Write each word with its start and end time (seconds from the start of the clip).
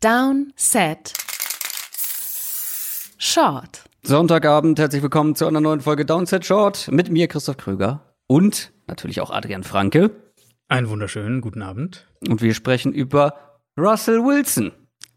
Down, 0.00 0.52
Set, 0.54 1.12
Short. 3.18 3.82
Sonntagabend, 4.04 4.78
herzlich 4.78 5.02
willkommen 5.02 5.34
zu 5.34 5.44
einer 5.44 5.60
neuen 5.60 5.80
Folge 5.80 6.06
Downset 6.06 6.46
Short 6.46 6.86
mit 6.92 7.10
mir, 7.10 7.26
Christoph 7.26 7.56
Kröger 7.56 8.14
und 8.28 8.70
natürlich 8.86 9.20
auch 9.20 9.32
Adrian 9.32 9.64
Franke. 9.64 10.12
Einen 10.68 10.88
wunderschönen 10.88 11.40
guten 11.40 11.62
Abend. 11.62 12.06
Und 12.28 12.42
wir 12.42 12.54
sprechen 12.54 12.92
über 12.92 13.58
Russell 13.76 14.22
Wilson. 14.22 14.70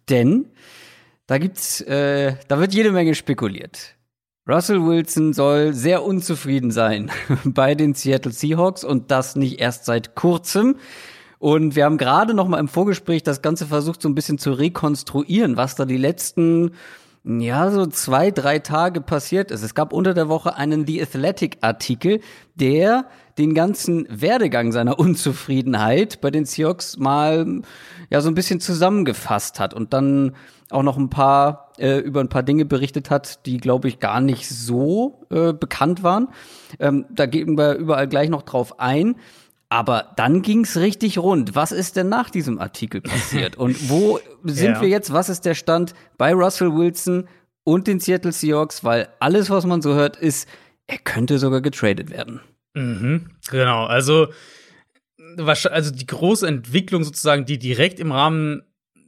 Denn 0.10 0.50
da 1.28 1.38
gibt's, 1.38 1.82
äh, 1.82 2.38
da 2.48 2.60
wird 2.60 2.74
jede 2.74 2.92
Menge 2.92 3.14
spekuliert. 3.14 3.96
Russell 4.50 4.84
Wilson 4.84 5.34
soll 5.34 5.76
sehr 5.76 6.04
unzufrieden 6.04 6.72
sein 6.72 7.12
bei 7.44 7.76
den 7.76 7.94
Seattle 7.94 8.32
Seahawks 8.32 8.84
und 8.84 9.12
das 9.12 9.36
nicht 9.36 9.60
erst 9.60 9.86
seit 9.86 10.16
kurzem. 10.16 10.78
Und 11.42 11.76
wir 11.76 11.86
haben 11.86 11.98
gerade 11.98 12.36
noch 12.36 12.48
mal 12.48 12.60
im 12.60 12.68
Vorgespräch 12.68 13.24
das 13.24 13.42
Ganze 13.42 13.66
versucht, 13.66 14.00
so 14.00 14.08
ein 14.08 14.14
bisschen 14.14 14.38
zu 14.38 14.52
rekonstruieren, 14.52 15.58
was 15.58 15.74
da 15.74 15.86
die 15.86 15.98
letzten 15.98 16.74
ja, 17.24 17.72
so 17.72 17.88
zwei, 17.88 18.30
drei 18.30 18.60
Tage 18.60 19.02
passiert 19.02 19.50
ist. 19.50 19.64
Es 19.64 19.74
gab 19.74 19.92
unter 19.92 20.14
der 20.14 20.30
Woche 20.30 20.56
einen 20.56 20.86
The 20.86 21.02
Athletic-Artikel, 21.02 22.20
der 22.54 23.08
den 23.40 23.56
ganzen 23.56 24.06
Werdegang 24.08 24.72
seiner 24.72 25.00
Unzufriedenheit 25.00 26.22
bei 26.22 26.30
den 26.30 26.46
Seahawks 26.46 26.98
mal 26.98 27.64
ja 28.12 28.22
so 28.22 28.30
ein 28.30 28.36
bisschen 28.36 28.60
zusammengefasst 28.60 29.60
hat 29.60 29.74
und 29.74 29.94
dann 29.94 30.36
auch 30.70 30.84
noch 30.84 30.98
ein 30.98 31.10
paar 31.10 31.72
äh, 31.80 31.98
über 31.98 32.20
ein 32.20 32.30
paar 32.30 32.44
Dinge 32.44 32.66
berichtet 32.66 33.10
hat, 33.10 33.48
die 33.48 33.58
glaube 33.58 33.88
ich 33.88 34.00
gar 34.00 34.22
nicht 34.22 34.48
so 34.48 35.26
äh, 35.32 35.54
bekannt 35.54 36.04
waren. 36.04 36.28
Ähm, 36.80 37.08
da 37.10 37.26
gehen 37.26 37.58
wir 37.58 37.74
überall 37.78 38.08
gleich 38.08 38.30
noch 38.30 38.44
drauf 38.44 38.80
ein. 38.80 39.16
Aber 39.72 40.12
dann 40.18 40.42
ging's 40.42 40.76
richtig 40.76 41.18
rund. 41.18 41.56
Was 41.56 41.72
ist 41.72 41.96
denn 41.96 42.10
nach 42.10 42.30
diesem 42.30 42.60
Artikel 42.60 43.00
passiert? 43.00 43.56
Und 43.56 43.90
wo 43.90 44.20
sind 44.44 44.74
ja. 44.74 44.82
wir 44.82 44.90
jetzt? 44.90 45.14
Was 45.14 45.30
ist 45.30 45.46
der 45.46 45.56
Stand 45.56 45.94
bei 46.18 46.34
Russell 46.34 46.76
Wilson 46.76 47.30
und 47.64 47.88
den 47.88 48.02
Seattle 48.02 48.34
Seahawks? 48.34 48.84
Weil 48.84 49.08
alles, 49.22 49.50
was 49.50 49.66
man 49.66 49.82
so 49.82 49.94
hört, 49.94 50.18
ist, 50.18 50.50
er 50.88 50.98
könnte 50.98 51.40
sogar 51.40 51.62
getradet 51.62 52.10
werden. 52.10 52.42
Mhm, 52.74 53.30
genau. 53.50 53.86
Also, 53.86 54.28
also 55.38 55.92
die 55.92 56.06
große 56.06 56.46
Entwicklung 56.46 57.06
sozusagen, 57.06 57.46
die 57.46 57.58
direkt 57.58 58.02
im 58.02 58.12
Rahmen 58.12 58.64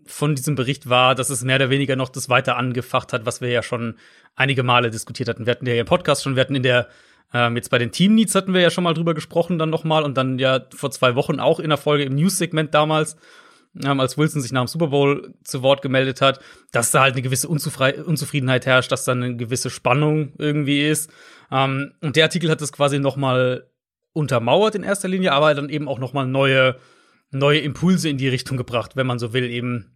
von 0.05 0.33
diesem 0.33 0.55
Bericht 0.55 0.87
war, 0.87 1.13
dass 1.13 1.29
es 1.29 1.43
mehr 1.43 1.57
oder 1.57 1.71
weniger 1.71 1.97
noch 1.97 2.07
das 2.07 2.29
weiter 2.29 2.55
angefacht 2.55 3.11
hat, 3.11 3.25
was 3.25 3.41
wir 3.41 3.49
ja 3.49 3.63
schon 3.63 3.97
einige 4.35 4.63
Male 4.63 4.91
diskutiert 4.91 5.27
hatten. 5.27 5.45
Wir 5.45 5.51
hatten 5.51 5.67
ja 5.67 5.73
im 5.73 5.85
Podcast 5.85 6.23
schon, 6.23 6.37
wir 6.37 6.41
hatten 6.41 6.55
in 6.55 6.63
der 6.63 6.87
ähm, 7.33 7.55
jetzt 7.55 7.69
bei 7.69 7.79
den 7.79 7.91
Team 7.91 8.15
Needs 8.15 8.35
hatten 8.35 8.53
wir 8.53 8.61
ja 8.61 8.69
schon 8.69 8.83
mal 8.83 8.93
drüber 8.93 9.13
gesprochen, 9.13 9.57
dann 9.57 9.71
nochmal 9.71 10.03
und 10.03 10.15
dann 10.15 10.37
ja 10.37 10.61
vor 10.73 10.91
zwei 10.91 11.15
Wochen 11.15 11.39
auch 11.39 11.59
in 11.59 11.69
der 11.69 11.77
Folge 11.77 12.03
im 12.03 12.15
News-Segment 12.15 12.73
damals, 12.73 13.17
ähm, 13.83 13.99
als 13.99 14.17
Wilson 14.17 14.41
sich 14.41 14.51
nach 14.51 14.63
dem 14.63 14.67
Super 14.67 14.87
Bowl 14.87 15.33
zu 15.43 15.63
Wort 15.63 15.81
gemeldet 15.81 16.21
hat, 16.21 16.39
dass 16.71 16.91
da 16.91 17.01
halt 17.01 17.13
eine 17.13 17.23
gewisse 17.23 17.47
Unzufri 17.47 17.99
Unzufriedenheit 17.99 18.67
herrscht, 18.67 18.91
dass 18.91 19.05
da 19.05 19.13
eine 19.13 19.35
gewisse 19.35 19.71
Spannung 19.71 20.33
irgendwie 20.37 20.87
ist. 20.87 21.11
Ähm, 21.51 21.93
und 22.01 22.15
der 22.15 22.25
Artikel 22.25 22.51
hat 22.51 22.61
das 22.61 22.71
quasi 22.71 22.99
nochmal 22.99 23.67
untermauert 24.13 24.75
in 24.75 24.83
erster 24.83 25.07
Linie, 25.07 25.31
aber 25.31 25.55
dann 25.55 25.69
eben 25.69 25.87
auch 25.87 25.97
nochmal 25.97 26.27
neue, 26.27 26.77
neue 27.31 27.59
Impulse 27.59 28.09
in 28.09 28.17
die 28.17 28.27
Richtung 28.27 28.57
gebracht, 28.57 28.95
wenn 28.95 29.07
man 29.07 29.17
so 29.17 29.33
will, 29.33 29.49
eben. 29.49 29.92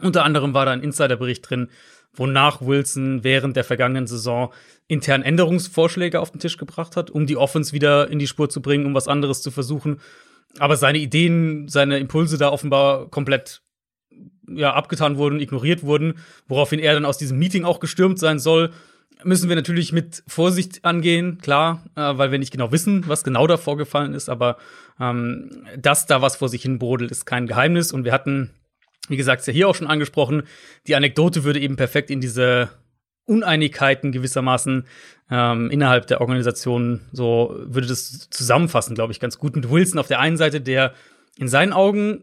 Unter 0.00 0.24
anderem 0.24 0.54
war 0.54 0.66
da 0.66 0.72
ein 0.72 0.82
Insiderbericht 0.82 1.48
drin, 1.48 1.68
wonach 2.12 2.60
Wilson 2.60 3.24
während 3.24 3.56
der 3.56 3.64
vergangenen 3.64 4.06
Saison 4.06 4.52
intern 4.88 5.22
Änderungsvorschläge 5.22 6.20
auf 6.20 6.30
den 6.30 6.40
Tisch 6.40 6.56
gebracht 6.56 6.96
hat, 6.96 7.10
um 7.10 7.26
die 7.26 7.36
Offense 7.36 7.72
wieder 7.72 8.08
in 8.10 8.18
die 8.18 8.26
Spur 8.26 8.48
zu 8.48 8.62
bringen, 8.62 8.86
um 8.86 8.94
was 8.94 9.08
anderes 9.08 9.42
zu 9.42 9.50
versuchen. 9.50 10.00
Aber 10.58 10.76
seine 10.76 10.98
Ideen, 10.98 11.68
seine 11.68 11.98
Impulse 11.98 12.38
da 12.38 12.50
offenbar 12.50 13.10
komplett 13.10 13.62
ja, 14.48 14.72
abgetan 14.72 15.16
wurden, 15.16 15.40
ignoriert 15.40 15.82
wurden, 15.82 16.14
woraufhin 16.46 16.78
er 16.78 16.94
dann 16.94 17.04
aus 17.04 17.18
diesem 17.18 17.38
Meeting 17.38 17.64
auch 17.64 17.80
gestürmt 17.80 18.18
sein 18.18 18.38
soll, 18.38 18.70
müssen 19.24 19.48
wir 19.48 19.56
natürlich 19.56 19.92
mit 19.92 20.22
Vorsicht 20.26 20.84
angehen, 20.84 21.38
klar, 21.38 21.84
äh, 21.96 22.00
weil 22.00 22.30
wir 22.30 22.38
nicht 22.38 22.52
genau 22.52 22.70
wissen, 22.70 23.04
was 23.08 23.24
genau 23.24 23.46
da 23.46 23.56
vorgefallen 23.56 24.14
ist, 24.14 24.28
aber 24.28 24.56
ähm, 25.00 25.66
dass 25.76 26.06
da 26.06 26.22
was 26.22 26.36
vor 26.36 26.48
sich 26.48 26.62
hin 26.62 26.78
brodelt, 26.78 27.10
ist 27.10 27.24
kein 27.24 27.46
Geheimnis 27.46 27.92
und 27.92 28.04
wir 28.04 28.12
hatten 28.12 28.50
wie 29.08 29.16
gesagt, 29.16 29.40
ist 29.40 29.46
ja 29.46 29.52
hier 29.52 29.68
auch 29.68 29.74
schon 29.74 29.86
angesprochen. 29.86 30.42
Die 30.86 30.96
Anekdote 30.96 31.44
würde 31.44 31.60
eben 31.60 31.76
perfekt 31.76 32.10
in 32.10 32.20
diese 32.20 32.70
Uneinigkeiten 33.26 34.12
gewissermaßen 34.12 34.86
ähm, 35.30 35.70
innerhalb 35.70 36.06
der 36.06 36.20
Organisation 36.20 37.00
so 37.12 37.56
würde 37.58 37.88
das 37.88 38.30
zusammenfassen, 38.30 38.94
glaube 38.94 39.12
ich, 39.12 39.20
ganz 39.20 39.38
gut. 39.38 39.56
Mit 39.56 39.68
Wilson 39.68 39.98
auf 39.98 40.06
der 40.06 40.20
einen 40.20 40.36
Seite, 40.36 40.60
der 40.60 40.94
in 41.36 41.48
seinen 41.48 41.72
Augen 41.72 42.22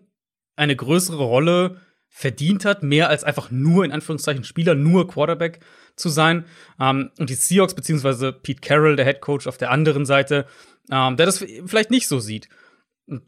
eine 0.55 0.75
größere 0.75 1.23
Rolle 1.23 1.81
verdient 2.07 2.63
hat, 2.63 2.83
mehr 2.83 3.09
als 3.09 3.23
einfach 3.23 3.51
nur 3.51 3.83
in 3.83 3.91
Anführungszeichen 3.91 4.44
Spieler, 4.44 4.75
nur 4.75 5.07
Quarterback 5.07 5.59
zu 5.95 6.09
sein. 6.09 6.45
Ähm, 6.79 7.11
und 7.19 7.29
die 7.29 7.35
Seahawks 7.35 7.73
beziehungsweise 7.73 8.31
Pete 8.31 8.61
Carroll, 8.61 8.95
der 8.95 9.05
Head 9.05 9.19
Coach, 9.19 9.47
auf 9.47 9.57
der 9.57 9.71
anderen 9.71 10.05
Seite, 10.05 10.45
ähm, 10.91 11.17
der 11.17 11.25
das 11.25 11.39
vielleicht 11.65 11.91
nicht 11.91 12.07
so 12.07 12.19
sieht. 12.19 12.47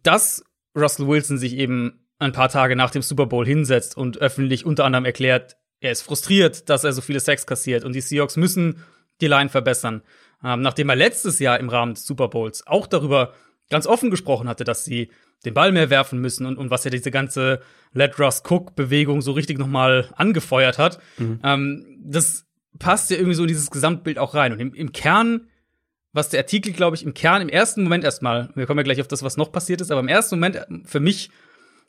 Dass 0.04 0.46
Russell 0.78 1.08
Wilson 1.08 1.38
sich 1.38 1.58
eben 1.58 2.05
ein 2.20 2.32
paar 2.32 2.50
Tage 2.50 2.76
nach 2.76 2.92
dem 2.92 3.02
Super 3.02 3.26
Bowl 3.26 3.46
hinsetzt 3.46 3.98
und 3.98 4.18
öffentlich 4.18 4.66
unter 4.66 4.86
anderem 4.86 5.06
erklärt, 5.06 5.58
er 5.80 5.92
ist 5.92 6.02
frustriert, 6.02 6.70
dass 6.70 6.84
er 6.84 6.94
so 6.94 7.02
viele 7.02 7.20
Sex 7.20 7.46
kassiert 7.46 7.84
und 7.84 7.94
die 7.94 8.02
Seahawks 8.02 8.38
müssen 8.38 8.84
die 9.22 9.28
Line 9.28 9.50
verbessern. 9.50 10.02
Ähm, 10.44 10.62
nachdem 10.62 10.90
er 10.90 10.96
letztes 10.96 11.40
Jahr 11.40 11.60
im 11.60 11.70
Rahmen 11.70 11.94
des 11.94 12.06
Super 12.06 12.28
Bowls 12.28 12.66
auch 12.68 12.88
darüber 12.88 13.34
ganz 13.70 13.88
offen 13.88 14.12
gesprochen 14.12 14.48
hatte, 14.48 14.64
dass 14.64 14.86
sie 14.86 15.10
den 15.44 15.54
Ball 15.54 15.72
mehr 15.72 15.90
werfen 15.90 16.20
müssen 16.20 16.46
und, 16.46 16.58
und 16.58 16.70
was 16.70 16.84
ja 16.84 16.92
diese 16.92 17.12
ganze 17.12 17.62
Let 17.94 18.20
Russ 18.20 18.44
Cook 18.48 18.76
Bewegung 18.76 19.22
so 19.22 19.32
richtig 19.32 19.58
nochmal 19.58 20.10
angefeuert 20.16 20.78
hat. 20.78 21.00
Mhm. 21.18 21.40
Ähm, 21.44 21.98
das 22.04 22.46
passt 22.80 23.10
ja 23.10 23.18
irgendwie 23.18 23.36
so 23.36 23.44
in 23.44 23.48
dieses 23.48 23.72
Gesamtbild 23.72 24.20
auch 24.20 24.34
rein. 24.34 24.54
Und 24.54 24.60
im, 24.60 24.74
im 24.74 24.92
Kern, 24.92 25.48
was 26.14 26.30
der 26.30 26.42
Artikel, 26.42 26.74
glaube 26.74 26.96
ich, 26.96 27.04
im 27.04 27.14
Kern, 27.14 27.42
im 27.42 27.50
ersten 27.50 27.84
Moment 27.84 28.04
erstmal, 28.04 28.50
wir 28.56 28.66
kommen 28.66 28.80
ja 28.80 28.84
gleich 28.84 29.02
auf 29.02 29.08
das, 29.08 29.24
was 29.24 29.38
noch 29.38 29.52
passiert 29.52 29.82
ist, 29.82 29.92
aber 29.92 30.02
im 30.02 30.08
ersten 30.08 30.36
Moment 30.36 30.66
für 30.86 31.00
mich 31.00 31.30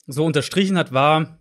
so 0.07 0.25
unterstrichen 0.25 0.79
hat, 0.79 0.93
war 0.93 1.39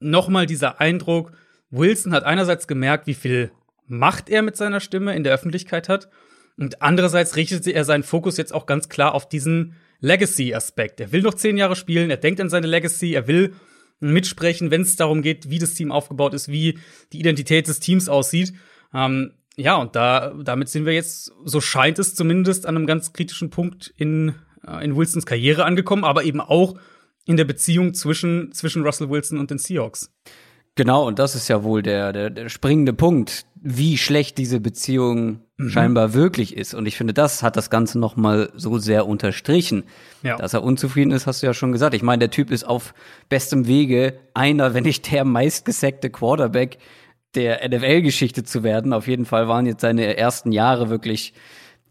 nochmal 0.00 0.46
dieser 0.46 0.80
Eindruck, 0.80 1.32
Wilson 1.70 2.12
hat 2.12 2.24
einerseits 2.24 2.66
gemerkt, 2.66 3.06
wie 3.06 3.14
viel 3.14 3.52
Macht 3.86 4.28
er 4.28 4.42
mit 4.42 4.56
seiner 4.56 4.80
Stimme 4.80 5.16
in 5.16 5.24
der 5.24 5.32
Öffentlichkeit 5.32 5.88
hat. 5.88 6.08
Und 6.56 6.82
andererseits 6.82 7.36
richtete 7.36 7.72
er 7.72 7.84
seinen 7.84 8.02
Fokus 8.02 8.36
jetzt 8.36 8.52
auch 8.52 8.66
ganz 8.66 8.88
klar 8.88 9.14
auf 9.14 9.28
diesen 9.28 9.74
Legacy-Aspekt. 10.00 11.00
Er 11.00 11.12
will 11.12 11.22
noch 11.22 11.34
zehn 11.34 11.56
Jahre 11.56 11.74
spielen, 11.74 12.10
er 12.10 12.16
denkt 12.16 12.40
an 12.40 12.50
seine 12.50 12.66
Legacy, 12.66 13.14
er 13.14 13.26
will 13.26 13.54
mitsprechen, 13.98 14.70
wenn 14.70 14.82
es 14.82 14.96
darum 14.96 15.22
geht, 15.22 15.50
wie 15.50 15.58
das 15.58 15.74
Team 15.74 15.92
aufgebaut 15.92 16.34
ist, 16.34 16.48
wie 16.48 16.78
die 17.12 17.20
Identität 17.20 17.68
des 17.68 17.80
Teams 17.80 18.08
aussieht. 18.08 18.52
Ähm, 18.94 19.32
ja, 19.56 19.76
und 19.76 19.94
da, 19.94 20.34
damit 20.42 20.68
sind 20.68 20.86
wir 20.86 20.92
jetzt, 20.92 21.32
so 21.44 21.60
scheint 21.60 21.98
es 21.98 22.14
zumindest, 22.14 22.66
an 22.66 22.76
einem 22.76 22.86
ganz 22.86 23.12
kritischen 23.12 23.50
Punkt 23.50 23.92
in, 23.96 24.34
äh, 24.66 24.84
in 24.84 24.96
Wilsons 24.96 25.26
Karriere 25.26 25.64
angekommen, 25.64 26.04
aber 26.04 26.24
eben 26.24 26.40
auch 26.40 26.78
in 27.30 27.36
der 27.36 27.44
Beziehung 27.44 27.94
zwischen, 27.94 28.50
zwischen 28.52 28.82
Russell 28.82 29.08
Wilson 29.08 29.38
und 29.38 29.50
den 29.50 29.58
Seahawks. 29.58 30.12
Genau, 30.74 31.06
und 31.06 31.20
das 31.20 31.36
ist 31.36 31.46
ja 31.46 31.62
wohl 31.62 31.82
der, 31.82 32.12
der, 32.12 32.30
der 32.30 32.48
springende 32.48 32.92
Punkt, 32.92 33.46
wie 33.54 33.96
schlecht 33.98 34.36
diese 34.36 34.58
Beziehung 34.58 35.40
mhm. 35.56 35.70
scheinbar 35.70 36.12
wirklich 36.12 36.56
ist. 36.56 36.74
Und 36.74 36.86
ich 36.86 36.96
finde, 36.96 37.14
das 37.14 37.44
hat 37.44 37.56
das 37.56 37.70
Ganze 37.70 38.00
noch 38.00 38.16
mal 38.16 38.50
so 38.56 38.78
sehr 38.78 39.06
unterstrichen. 39.06 39.84
Ja. 40.22 40.36
Dass 40.36 40.54
er 40.54 40.64
unzufrieden 40.64 41.12
ist, 41.12 41.28
hast 41.28 41.42
du 41.42 41.46
ja 41.46 41.54
schon 41.54 41.70
gesagt. 41.70 41.94
Ich 41.94 42.02
meine, 42.02 42.18
der 42.18 42.30
Typ 42.30 42.50
ist 42.50 42.64
auf 42.64 42.94
bestem 43.28 43.68
Wege, 43.68 44.18
einer, 44.34 44.74
wenn 44.74 44.82
nicht 44.82 45.12
der 45.12 45.24
meistgesackte 45.24 46.10
Quarterback 46.10 46.78
der 47.36 47.68
NFL-Geschichte 47.68 48.42
zu 48.42 48.64
werden. 48.64 48.92
Auf 48.92 49.06
jeden 49.06 49.24
Fall 49.24 49.46
waren 49.46 49.66
jetzt 49.66 49.82
seine 49.82 50.16
ersten 50.16 50.50
Jahre 50.50 50.90
wirklich 50.90 51.32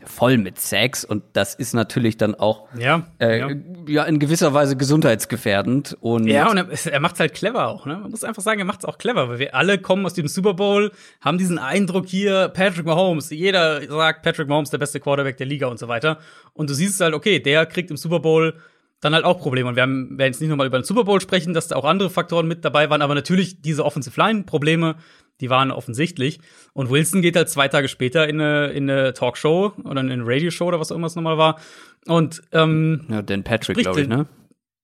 voll 0.06 0.38
mit 0.38 0.60
Sex 0.60 1.04
und 1.04 1.24
das 1.34 1.56
ist 1.56 1.74
natürlich 1.74 2.18
dann 2.18 2.36
auch 2.36 2.68
ja, 2.78 3.08
äh, 3.20 3.40
ja. 3.40 3.50
ja 3.88 4.04
in 4.04 4.20
gewisser 4.20 4.54
Weise 4.54 4.78
gesundheitsgefährdend 4.78 5.98
und 6.00 6.28
ja 6.28 6.50
und 6.50 6.58
er, 6.58 6.68
er 6.70 7.00
macht's 7.00 7.20
halt 7.20 7.34
clever 7.34 7.68
auch 7.68 7.86
ne 7.86 7.98
man 7.98 8.12
muss 8.12 8.24
einfach 8.24 8.42
sagen 8.42 8.60
er 8.60 8.66
macht's 8.66 8.86
auch 8.86 8.98
clever 8.98 9.30
weil 9.30 9.40
wir 9.40 9.56
alle 9.56 9.78
kommen 9.78 10.06
aus 10.06 10.14
dem 10.14 10.28
Super 10.28 10.54
Bowl 10.54 10.92
haben 11.20 11.38
diesen 11.38 11.60
Eindruck 11.60 12.08
hier 12.08 12.50
Patrick 12.50 12.86
Mahomes 12.86 13.30
jeder 13.30 13.86
sagt 13.88 14.24
Patrick 14.24 14.48
Mahomes 14.48 14.70
der 14.70 14.78
beste 14.78 15.00
Quarterback 15.00 15.38
der 15.38 15.48
Liga 15.48 15.68
und 15.68 15.80
so 15.80 15.88
weiter 15.88 16.20
und 16.54 16.70
du 16.70 16.74
siehst 16.74 17.02
halt 17.02 17.14
okay 17.14 17.40
der 17.40 17.66
kriegt 17.66 17.92
im 17.92 17.98
Super 17.98 18.20
Bowl 18.20 18.56
dann 19.02 19.14
halt 19.14 19.26
auch 19.26 19.40
Probleme. 19.40 19.70
Und 19.70 19.76
wir 19.76 19.84
haben, 19.84 20.18
werden 20.18 20.34
jetzt 20.34 20.42
nicht 20.42 20.50
nochmal 20.50 20.68
über 20.68 20.78
den 20.78 20.84
Super 20.84 21.06
Bowl 21.06 21.22
sprechen, 21.22 21.54
dass 21.54 21.70
da 21.70 21.76
auch 21.76 21.86
andere 21.86 22.10
Faktoren 22.10 22.48
mit 22.48 22.66
dabei 22.66 22.90
waren, 22.90 23.02
aber 23.02 23.16
natürlich 23.16 23.62
diese 23.62 23.86
Offensive 23.86 24.20
Line 24.20 24.44
Probleme, 24.44 24.96
die 25.42 25.50
waren 25.50 25.72
offensichtlich. 25.72 26.40
Und 26.74 26.90
Wilson 26.90 27.22
geht 27.22 27.36
halt 27.36 27.50
zwei 27.50 27.68
Tage 27.68 27.88
später 27.88 28.28
in 28.28 28.42
eine, 28.42 28.68
in 28.68 28.90
eine 28.90 29.14
Talkshow 29.14 29.74
oder 29.84 30.02
in 30.02 30.12
eine 30.12 30.26
Radioshow 30.26 30.66
oder 30.66 30.80
was 30.80 30.92
auch 30.92 30.96
immer 30.96 31.08
es 31.08 31.16
nochmal 31.16 31.38
war. 31.38 31.60
Und 32.08 32.42
ähm, 32.52 33.06
ja, 33.10 33.22
Dan 33.22 33.44
Patrick, 33.44 33.78
glaube 33.78 34.02
ich, 34.02 34.08
ne? 34.08 34.28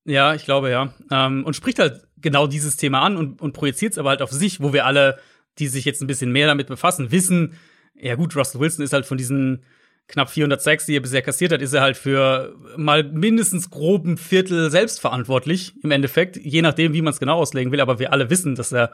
Ja, 0.06 0.36
ich 0.36 0.46
glaube 0.46 0.70
ja. 0.70 0.94
Ähm, 1.12 1.44
und 1.44 1.56
spricht 1.56 1.80
halt 1.80 2.04
genau 2.18 2.48
dieses 2.48 2.78
Thema 2.78 3.02
an 3.02 3.18
und, 3.18 3.42
und 3.42 3.54
projiziert 3.54 3.94
es 3.94 3.98
aber 3.98 4.10
halt 4.10 4.22
auf 4.22 4.32
sich, 4.32 4.62
wo 4.62 4.72
wir 4.72 4.86
alle, 4.86 5.20
die 5.58 5.68
sich 5.68 5.86
jetzt 5.86 6.02
ein 6.02 6.08
bisschen 6.08 6.32
mehr 6.32 6.48
damit 6.48 6.68
befassen, 6.68 7.12
wissen, 7.12 7.54
ja 7.96 8.16
gut, 8.16 8.36
Russell 8.36 8.62
Wilson 8.62 8.84
ist 8.84 8.94
halt 8.94 9.06
von 9.06 9.18
diesen 9.18 9.64
knapp 10.08 10.30
400 10.30 10.62
Sacks, 10.62 10.86
die 10.86 10.96
er 10.96 11.02
bisher 11.02 11.22
kassiert 11.22 11.52
hat, 11.52 11.62
ist 11.62 11.74
er 11.74 11.82
halt 11.82 11.98
für 11.98 12.56
mal 12.78 13.04
mindestens 13.04 13.70
groben 13.70 14.18
Viertel 14.18 14.70
selbstverantwortlich 14.70 15.74
im 15.82 15.92
Endeffekt, 15.92 16.38
je 16.38 16.62
nachdem, 16.62 16.94
wie 16.94 17.02
man 17.02 17.14
es 17.14 17.20
genau 17.20 17.38
auslegen 17.40 17.72
will. 17.72 17.82
Aber 17.82 18.00
wir 18.00 18.14
alle 18.14 18.30
wissen, 18.30 18.56
dass 18.56 18.72
er 18.72 18.92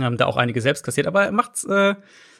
ähm, 0.00 0.16
da 0.16 0.26
auch 0.26 0.36
einige 0.36 0.60
selbst 0.60 0.84
kassiert. 0.84 1.06
Aber 1.06 1.24
er 1.24 1.32
macht's, 1.32 1.64
äh, 1.64 1.94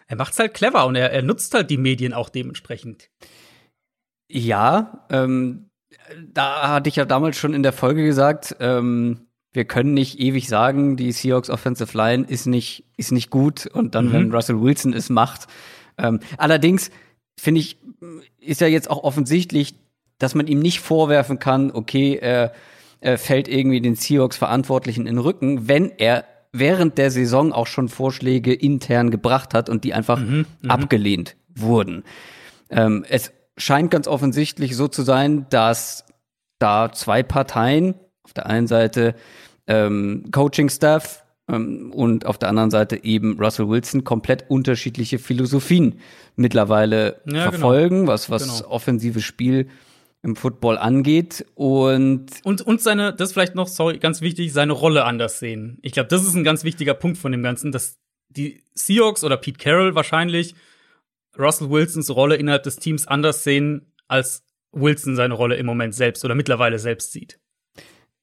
er 0.06 0.16
macht's 0.16 0.38
halt 0.38 0.54
clever 0.54 0.86
und 0.86 0.96
er, 0.96 1.12
er 1.12 1.22
nutzt 1.22 1.54
halt 1.54 1.70
die 1.70 1.78
Medien 1.78 2.12
auch 2.12 2.28
dementsprechend. 2.28 3.10
Ja, 4.28 5.06
ähm, 5.10 5.70
da 6.26 6.68
hatte 6.68 6.88
ich 6.88 6.96
ja 6.96 7.04
damals 7.04 7.36
schon 7.36 7.54
in 7.54 7.62
der 7.62 7.72
Folge 7.72 8.04
gesagt, 8.04 8.56
ähm, 8.60 9.28
wir 9.52 9.64
können 9.64 9.94
nicht 9.94 10.20
ewig 10.20 10.48
sagen, 10.48 10.96
die 10.96 11.12
Seahawks 11.12 11.50
Offensive 11.50 11.96
Line 11.96 12.24
ist 12.28 12.46
nicht, 12.46 12.84
ist 12.96 13.12
nicht 13.12 13.30
gut 13.30 13.66
und 13.66 13.94
dann, 13.94 14.08
mhm. 14.08 14.12
wenn 14.12 14.34
Russell 14.34 14.60
Wilson 14.60 14.92
es 14.92 15.08
macht. 15.08 15.46
Ähm, 15.96 16.20
allerdings 16.36 16.90
finde 17.38 17.60
ich, 17.60 17.78
ist 18.38 18.60
ja 18.60 18.66
jetzt 18.66 18.90
auch 18.90 19.02
offensichtlich, 19.02 19.74
dass 20.18 20.34
man 20.34 20.46
ihm 20.46 20.60
nicht 20.60 20.80
vorwerfen 20.80 21.38
kann, 21.38 21.70
okay, 21.70 22.18
er, 22.20 22.52
er 23.00 23.18
fällt 23.18 23.48
irgendwie 23.48 23.80
den 23.80 23.94
Seahawks 23.94 24.36
Verantwortlichen 24.36 25.06
in 25.06 25.16
den 25.16 25.18
Rücken, 25.18 25.68
wenn 25.68 25.90
er 25.96 26.24
während 26.52 26.98
der 26.98 27.10
Saison 27.10 27.52
auch 27.52 27.66
schon 27.66 27.88
Vorschläge 27.88 28.54
intern 28.54 29.10
gebracht 29.10 29.54
hat 29.54 29.68
und 29.68 29.84
die 29.84 29.94
einfach 29.94 30.20
mhm, 30.20 30.46
mhm. 30.62 30.70
abgelehnt 30.70 31.36
wurden. 31.54 32.04
Ähm, 32.70 33.04
es 33.08 33.32
scheint 33.56 33.90
ganz 33.90 34.06
offensichtlich 34.06 34.76
so 34.76 34.88
zu 34.88 35.02
sein, 35.02 35.46
dass 35.50 36.04
da 36.58 36.92
zwei 36.92 37.22
Parteien, 37.22 37.94
auf 38.22 38.32
der 38.32 38.46
einen 38.46 38.66
Seite 38.66 39.14
ähm, 39.66 40.24
Coaching-Staff 40.32 41.24
ähm, 41.48 41.92
und 41.92 42.26
auf 42.26 42.38
der 42.38 42.48
anderen 42.48 42.70
Seite 42.70 43.04
eben 43.04 43.38
Russell 43.38 43.68
Wilson 43.68 44.04
komplett 44.04 44.44
unterschiedliche 44.48 45.18
Philosophien 45.18 46.00
mittlerweile 46.36 47.20
ja, 47.26 47.32
genau. 47.32 47.50
verfolgen, 47.50 48.00
genau. 48.00 48.12
was, 48.12 48.30
was 48.30 48.58
genau. 48.58 48.70
offensives 48.70 49.24
Spiel 49.24 49.68
im 50.22 50.36
Football 50.36 50.78
angeht 50.78 51.46
und 51.54 52.26
und 52.42 52.62
und 52.62 52.80
seine 52.80 53.14
das 53.14 53.32
vielleicht 53.32 53.54
noch 53.54 53.68
sorry 53.68 53.98
ganz 53.98 54.20
wichtig 54.20 54.52
seine 54.52 54.72
Rolle 54.72 55.04
anders 55.04 55.38
sehen. 55.38 55.78
Ich 55.82 55.92
glaube, 55.92 56.08
das 56.08 56.24
ist 56.24 56.34
ein 56.34 56.44
ganz 56.44 56.64
wichtiger 56.64 56.94
Punkt 56.94 57.18
von 57.18 57.30
dem 57.32 57.42
ganzen, 57.42 57.70
dass 57.70 57.98
die 58.28 58.62
Seahawks 58.74 59.22
oder 59.24 59.36
Pete 59.36 59.58
Carroll 59.58 59.94
wahrscheinlich 59.94 60.54
Russell 61.38 61.70
Wilsons 61.70 62.10
Rolle 62.10 62.36
innerhalb 62.36 62.64
des 62.64 62.76
Teams 62.76 63.06
anders 63.06 63.44
sehen 63.44 63.92
als 64.08 64.44
Wilson 64.72 65.16
seine 65.16 65.34
Rolle 65.34 65.56
im 65.56 65.66
Moment 65.66 65.94
selbst 65.94 66.24
oder 66.24 66.34
mittlerweile 66.34 66.78
selbst 66.78 67.12
sieht. 67.12 67.38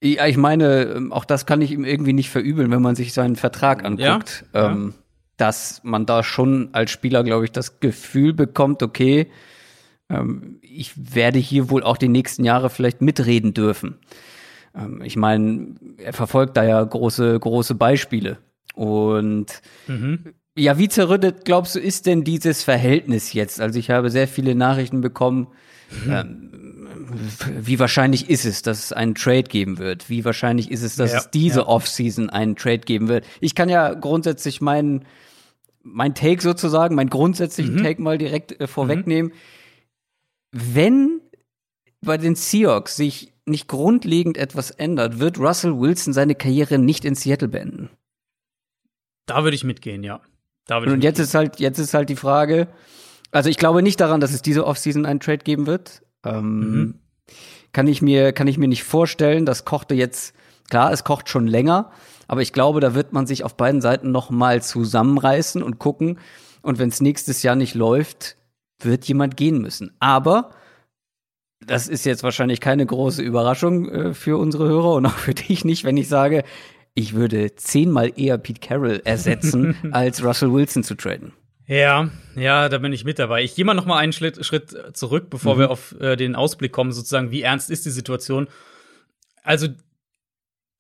Ja, 0.03 0.27
ich 0.27 0.38
meine, 0.38 0.83
ähm, 0.83 1.13
auch 1.13 1.25
das 1.25 1.45
kann 1.45 1.62
ich 1.62 1.71
ihm 1.71 1.86
irgendwie 1.86 2.13
nicht 2.13 2.30
verübeln, 2.30 2.69
wenn 2.71 2.81
man 2.81 2.95
sich 2.95 3.13
seinen 3.13 3.36
Vertrag 3.36 3.83
anguckt. 3.83 4.45
Ja, 4.53 4.71
ähm, 4.71 4.94
ja. 4.95 5.01
Dass 5.38 5.81
man 5.83 6.06
da 6.06 6.24
schon 6.24 6.69
als 6.74 6.92
Spieler, 6.92 7.24
glaube 7.24 7.45
ich, 7.45 7.51
das 7.51 7.80
Gefühl 7.80 8.33
bekommt, 8.33 8.83
okay, 8.83 9.30
ähm, 10.10 10.60
ich 10.62 11.16
werde 11.16 11.40
hier 11.40 11.69
wohl 11.69 11.84
auch 11.84 11.98
die 11.98 12.07
nächsten 12.07 12.44
Jahre 12.44 12.69
vielleicht 12.69 13.02
mitreden 13.02 13.54
dürfen. 13.54 13.98
Ähm, 14.75 15.02
ich 15.04 15.16
meine, 15.16 15.75
er 15.98 16.13
verfolgt 16.13 16.57
da 16.57 16.63
ja 16.63 16.84
große, 16.84 17.40
große 17.40 17.75
Beispiele. 17.75 18.38
Und 18.75 19.62
mhm. 19.88 20.34
ja, 20.57 20.78
wie 20.78 20.90
zerrüttet, 20.90 21.46
glaubst 21.46 21.75
du, 21.75 21.80
ist 21.80 22.06
denn 22.06 22.24
dieses 22.24 22.63
Verhältnis 22.63 23.34
jetzt? 23.34 23.62
Also 23.62 23.80
ich 23.80 23.90
habe 23.90 24.10
sehr 24.10 24.28
viele 24.28 24.56
Nachrichten 24.56 25.02
bekommen, 25.02 25.48
mhm. 26.06 26.12
ähm, 26.12 26.52
wie 27.60 27.80
wahrscheinlich 27.80 28.30
ist 28.30 28.46
es, 28.46 28.62
dass 28.62 28.86
es 28.86 28.94
einen 28.94 29.16
Trade 29.16 29.44
geben 29.44 29.78
wird? 29.78 30.10
Wie 30.10 30.25
wahrscheinlich 30.25 30.72
ist 30.72 30.81
es, 30.81 30.96
dass 30.96 31.12
ja, 31.12 31.19
es 31.19 31.30
diese 31.30 31.62
ja. 31.62 31.68
Offseason 31.68 32.30
einen 32.30 32.56
Trade 32.56 32.80
geben 32.80 33.07
wird? 33.07 33.25
Ich 33.40 33.56
kann 33.56 33.69
ja 33.69 33.94
grundsätzlich 33.94 34.62
meinen 34.62 35.06
mein 35.84 36.16
Take 36.16 36.42
sozusagen, 36.42 36.96
meinen 36.96 37.12
grundsätzlichen 37.12 37.75
mhm. 37.75 37.84
Take 37.84 38.02
mal 38.02 38.18
direkt 38.18 38.60
äh, 38.60 38.68
vorwegnehmen. 38.68 39.31
Mhm. 39.31 39.38
Wenn 40.57 41.19
bei 42.00 42.16
den 42.18 42.36
Seahawks 42.36 42.96
sich 42.96 43.34
nicht 43.46 43.68
grundlegend 43.68 44.38
etwas 44.38 44.72
ändert, 44.72 45.19
wird 45.19 45.38
Russell 45.38 45.78
Wilson 45.78 46.13
seine 46.13 46.34
Karriere 46.34 46.78
nicht 46.78 47.04
in 47.04 47.13
Seattle 47.13 47.50
beenden. 47.50 47.90
Da 49.25 49.44
würde 49.44 49.56
ich 49.56 49.66
mitgehen, 49.66 50.02
ja. 50.02 50.22
Da 50.66 50.81
würde 50.81 50.94
Und 50.94 51.04
jetzt 51.04 51.18
mitgehen. 51.18 51.25
ist 51.25 51.36
halt, 51.36 51.60
jetzt 51.60 51.78
ist 51.78 51.94
halt 51.94 52.07
die 52.07 52.16
Frage, 52.16 52.69
also 53.31 53.50
ich 53.50 53.57
glaube 53.57 53.84
nicht 53.84 54.00
daran, 54.00 54.22
dass 54.22 54.31
es 54.31 54.42
diese 54.42 54.66
Offseason 54.66 55.06
einen 55.06 55.19
Trade 55.19 55.40
geben 55.40 55.68
wird. 55.68 56.04
Ähm, 56.24 56.60
mhm. 56.60 57.00
Kann 57.74 57.88
ich 57.88 58.02
mir, 58.02 58.31
kann 58.31 58.48
ich 58.48 58.57
mir 58.57 58.69
nicht 58.69 58.86
vorstellen. 58.86 59.46
Das 59.46 59.66
kochte 59.66 59.94
jetzt, 59.94 60.34
klar, 60.69 60.94
es 60.94 61.04
kocht 61.04 61.28
schon 61.28 61.48
länger, 61.48 61.92
aber 62.30 62.42
ich 62.42 62.54
glaube, 62.54 62.80
da 62.80 62.96
wird 62.96 63.12
man 63.12 63.28
sich 63.28 63.44
auf 63.44 63.57
beiden 63.57 63.81
Seiten 63.81 64.12
noch 64.12 64.30
mal 64.30 64.63
zusammenreißen 64.63 65.62
und 65.62 65.80
gucken. 65.80 66.19
Und 66.62 66.80
wenn 66.80 66.88
es 66.88 67.02
nächstes 67.02 67.44
Jahr 67.44 67.57
nicht 67.57 67.75
läuft, 67.75 68.38
wird 68.85 69.05
jemand 69.05 69.37
gehen 69.37 69.61
müssen. 69.61 69.91
Aber 69.99 70.51
das 71.59 71.87
ist 71.87 72.05
jetzt 72.05 72.23
wahrscheinlich 72.23 72.59
keine 72.59 72.85
große 72.85 73.21
Überraschung 73.21 73.89
äh, 73.89 74.13
für 74.13 74.37
unsere 74.37 74.67
Hörer 74.67 74.93
und 74.93 75.05
auch 75.05 75.17
für 75.17 75.33
dich 75.33 75.65
nicht, 75.65 75.83
wenn 75.83 75.97
ich 75.97 76.07
sage, 76.07 76.43
ich 76.93 77.13
würde 77.13 77.55
zehnmal 77.55 78.13
eher 78.15 78.37
Pete 78.37 78.65
Carroll 78.65 79.01
ersetzen, 79.03 79.75
als 79.91 80.23
Russell 80.23 80.53
Wilson 80.53 80.83
zu 80.83 80.95
traden. 80.95 81.33
Ja, 81.67 82.09
ja, 82.35 82.69
da 82.69 82.77
bin 82.77 82.93
ich 82.93 83.05
mit 83.05 83.17
dabei. 83.17 83.43
Ich 83.43 83.55
gehe 83.55 83.65
mal 83.65 83.73
noch 83.73 83.87
mal 83.87 83.97
einen 83.97 84.13
Schritt, 84.13 84.45
Schritt 84.45 84.75
zurück, 84.93 85.29
bevor 85.29 85.55
mhm. 85.55 85.59
wir 85.59 85.71
auf 85.71 85.99
äh, 85.99 86.15
den 86.15 86.35
Ausblick 86.35 86.71
kommen, 86.71 86.91
sozusagen, 86.91 87.31
wie 87.31 87.41
ernst 87.41 87.71
ist 87.71 87.85
die 87.85 87.91
Situation. 87.91 88.47
Also 89.43 89.67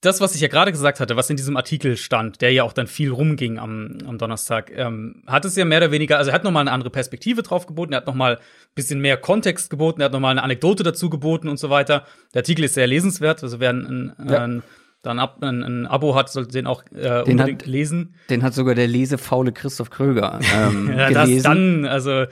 das, 0.05 0.21
was 0.21 0.35
ich 0.35 0.41
ja 0.41 0.47
gerade 0.47 0.71
gesagt 0.71 0.99
hatte, 0.99 1.15
was 1.15 1.29
in 1.29 1.37
diesem 1.37 1.57
Artikel 1.57 1.97
stand, 1.97 2.41
der 2.41 2.51
ja 2.51 2.63
auch 2.63 2.73
dann 2.73 2.87
viel 2.87 3.11
rumging 3.11 3.57
am, 3.59 3.97
am 4.07 4.17
Donnerstag, 4.17 4.71
ähm, 4.75 5.23
hat 5.27 5.45
es 5.45 5.55
ja 5.55 5.65
mehr 5.65 5.79
oder 5.79 5.91
weniger, 5.91 6.17
also 6.17 6.31
er 6.31 6.35
hat 6.35 6.43
noch 6.43 6.51
mal 6.51 6.61
eine 6.61 6.71
andere 6.71 6.89
Perspektive 6.89 7.43
drauf 7.43 7.65
geboten, 7.65 7.93
er 7.93 7.97
hat 7.97 8.07
noch 8.07 8.15
mal 8.15 8.35
ein 8.35 8.41
bisschen 8.75 8.99
mehr 9.01 9.17
Kontext 9.17 9.69
geboten, 9.69 10.01
er 10.01 10.05
hat 10.05 10.13
noch 10.13 10.19
mal 10.19 10.31
eine 10.31 10.43
Anekdote 10.43 10.83
dazu 10.83 11.09
geboten 11.09 11.49
und 11.49 11.57
so 11.57 11.69
weiter. 11.69 12.05
Der 12.33 12.39
Artikel 12.39 12.65
ist 12.65 12.75
sehr 12.75 12.87
lesenswert, 12.87 13.43
also 13.43 13.59
wer 13.59 13.71
ein, 13.71 14.13
ein, 14.17 14.29
ja. 14.29 14.43
ein 14.43 14.63
dann 15.05 15.19
ab, 15.19 15.37
ein, 15.41 15.63
ein, 15.63 15.85
Abo 15.85 16.15
hat, 16.15 16.31
sollte 16.31 16.51
den 16.51 16.65
auch 16.65 16.83
äh, 16.91 17.23
den 17.23 17.33
unbedingt 17.33 17.61
hat, 17.61 17.67
lesen. 17.67 18.15
Den 18.29 18.41
hat 18.41 18.53
sogar 18.53 18.73
der 18.73 18.87
lesefaule 18.87 19.51
Christoph 19.51 19.91
Kröger 19.91 20.39
ähm, 20.55 20.91
ja, 20.97 21.09
gelesen. 21.09 21.35
Das 21.35 21.43
dann, 21.43 21.85
also 21.85 22.25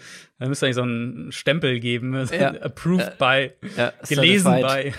da 0.44 0.50
müsste 0.50 0.66
eigentlich 0.66 0.75
so 0.75 0.81
einen 0.81 1.31
Stempel 1.31 1.80
geben, 1.80 2.28
ja. 2.38 2.50
approved 2.50 3.18
by, 3.18 3.51
ja, 3.78 3.94
gelesen 4.10 4.51
by. 4.56 4.94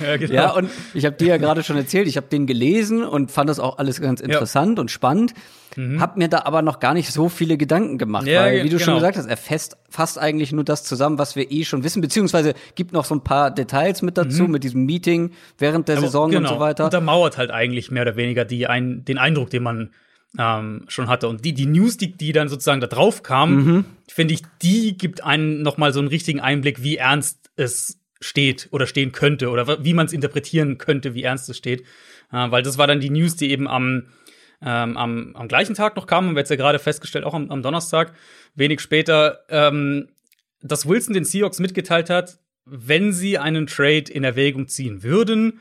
ja, 0.04 0.16
genau. 0.16 0.32
ja, 0.32 0.50
und 0.50 0.68
ich 0.92 1.06
habe 1.06 1.14
dir 1.14 1.28
ja 1.28 1.36
gerade 1.36 1.62
schon 1.62 1.76
erzählt, 1.76 2.08
ich 2.08 2.16
habe 2.16 2.26
den 2.26 2.48
gelesen 2.48 3.04
und 3.04 3.30
fand 3.30 3.48
das 3.48 3.60
auch 3.60 3.78
alles 3.78 4.00
ganz 4.00 4.20
interessant 4.20 4.80
und 4.80 4.90
spannend. 4.90 5.34
Mhm. 5.76 6.00
Hab 6.00 6.16
mir 6.16 6.26
da 6.26 6.40
aber 6.46 6.62
noch 6.62 6.80
gar 6.80 6.94
nicht 6.94 7.12
so 7.12 7.28
viele 7.28 7.56
Gedanken 7.56 7.96
gemacht, 7.96 8.26
weil, 8.26 8.64
wie 8.64 8.70
du 8.70 8.78
genau. 8.78 8.86
schon 8.86 8.94
gesagt 8.94 9.16
hast, 9.16 9.26
er 9.26 9.36
fest, 9.36 9.76
fasst 9.88 10.18
eigentlich 10.18 10.50
nur 10.50 10.64
das 10.64 10.82
zusammen, 10.82 11.16
was 11.16 11.36
wir 11.36 11.52
eh 11.52 11.62
schon 11.62 11.84
wissen, 11.84 12.02
beziehungsweise 12.02 12.54
gibt 12.74 12.92
noch 12.92 13.04
so 13.04 13.14
ein 13.14 13.22
paar 13.22 13.52
Details 13.52 14.02
mit 14.02 14.18
dazu, 14.18 14.42
mhm. 14.42 14.50
mit 14.50 14.64
diesem 14.64 14.84
Meeting 14.84 15.30
während 15.58 15.86
der 15.86 15.98
aber, 15.98 16.06
Saison 16.06 16.30
genau. 16.32 16.48
und 16.48 16.54
so 16.56 16.60
weiter. 16.60 16.84
Untermauert 16.86 17.38
halt 17.38 17.52
eigentlich 17.52 17.92
mehr 17.92 18.02
oder 18.02 18.16
weniger 18.16 18.44
die 18.44 18.66
ein, 18.66 19.04
den 19.04 19.18
Eindruck, 19.18 19.50
den 19.50 19.62
man 19.62 19.90
ähm, 20.38 20.84
schon 20.88 21.08
hatte. 21.08 21.28
Und 21.28 21.44
die, 21.44 21.52
die 21.52 21.66
News, 21.66 21.96
die, 21.96 22.12
die 22.12 22.32
dann 22.32 22.48
sozusagen 22.48 22.80
da 22.80 22.86
drauf 22.86 23.22
kam, 23.22 23.54
mhm. 23.54 23.84
finde 24.08 24.34
ich, 24.34 24.42
die 24.62 24.96
gibt 24.96 25.22
einen 25.22 25.62
noch 25.62 25.76
mal 25.76 25.92
so 25.92 26.00
einen 26.00 26.08
richtigen 26.08 26.40
Einblick, 26.40 26.82
wie 26.82 26.96
ernst 26.96 27.50
es 27.56 27.98
steht 28.20 28.68
oder 28.70 28.86
stehen 28.86 29.12
könnte 29.12 29.50
oder 29.50 29.84
wie 29.84 29.94
man 29.94 30.06
es 30.06 30.12
interpretieren 30.12 30.78
könnte, 30.78 31.14
wie 31.14 31.24
ernst 31.24 31.48
es 31.48 31.56
steht. 31.56 31.82
Äh, 32.32 32.50
weil 32.50 32.62
das 32.62 32.78
war 32.78 32.86
dann 32.86 33.00
die 33.00 33.10
News, 33.10 33.36
die 33.36 33.50
eben 33.50 33.68
am 33.68 34.04
ähm, 34.64 34.96
am, 34.96 35.34
am 35.34 35.48
gleichen 35.48 35.74
Tag 35.74 35.96
noch 35.96 36.06
kam, 36.06 36.26
haben 36.26 36.34
wir 36.34 36.40
jetzt 36.40 36.50
ja 36.50 36.56
gerade 36.56 36.78
festgestellt, 36.78 37.24
auch 37.24 37.34
am, 37.34 37.50
am 37.50 37.62
Donnerstag, 37.62 38.14
wenig 38.54 38.80
später, 38.80 39.40
ähm, 39.48 40.08
dass 40.60 40.88
Wilson 40.88 41.14
den 41.14 41.24
Seahawks 41.24 41.58
mitgeteilt 41.58 42.10
hat, 42.10 42.38
wenn 42.64 43.12
sie 43.12 43.38
einen 43.38 43.66
Trade 43.66 44.04
in 44.12 44.22
Erwägung 44.22 44.68
ziehen 44.68 45.02
würden, 45.02 45.60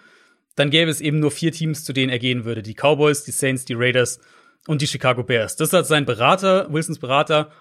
dann 0.56 0.70
gäbe 0.70 0.92
es 0.92 1.02
eben 1.02 1.20
nur 1.20 1.32
vier 1.32 1.52
Teams, 1.52 1.84
zu 1.84 1.94
denen 1.94 2.12
er 2.12 2.20
gehen 2.20 2.46
würde. 2.46 2.62
Die 2.62 2.76
Cowboys, 2.76 3.24
die 3.24 3.32
Saints, 3.32 3.66
die 3.66 3.74
Raiders 3.74 4.20
und 4.68 4.82
die 4.82 4.88
Chicago 4.88 5.24
Bears. 5.24 5.56
Das 5.56 5.74
hat 5.74 5.88
sein 5.88 6.06
Berater, 6.06 6.72
Wilsons 6.72 7.00
Berater, 7.00 7.52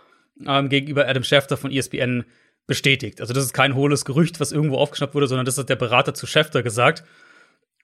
ähm, 0.46 0.68
gegenüber 0.68 1.08
Adam 1.08 1.22
Schefter 1.22 1.56
von 1.56 1.70
ESPN 1.70 2.24
bestätigt. 2.66 3.20
Also 3.20 3.34
das 3.34 3.44
ist 3.44 3.52
kein 3.52 3.74
hohles 3.74 4.04
Gerücht, 4.04 4.40
was 4.40 4.52
irgendwo 4.52 4.76
aufgeschnappt 4.76 5.14
wurde, 5.14 5.26
sondern 5.26 5.46
das 5.46 5.58
hat 5.58 5.68
der 5.68 5.76
Berater 5.76 6.14
zu 6.14 6.26
Schefter 6.26 6.62
gesagt. 6.62 7.04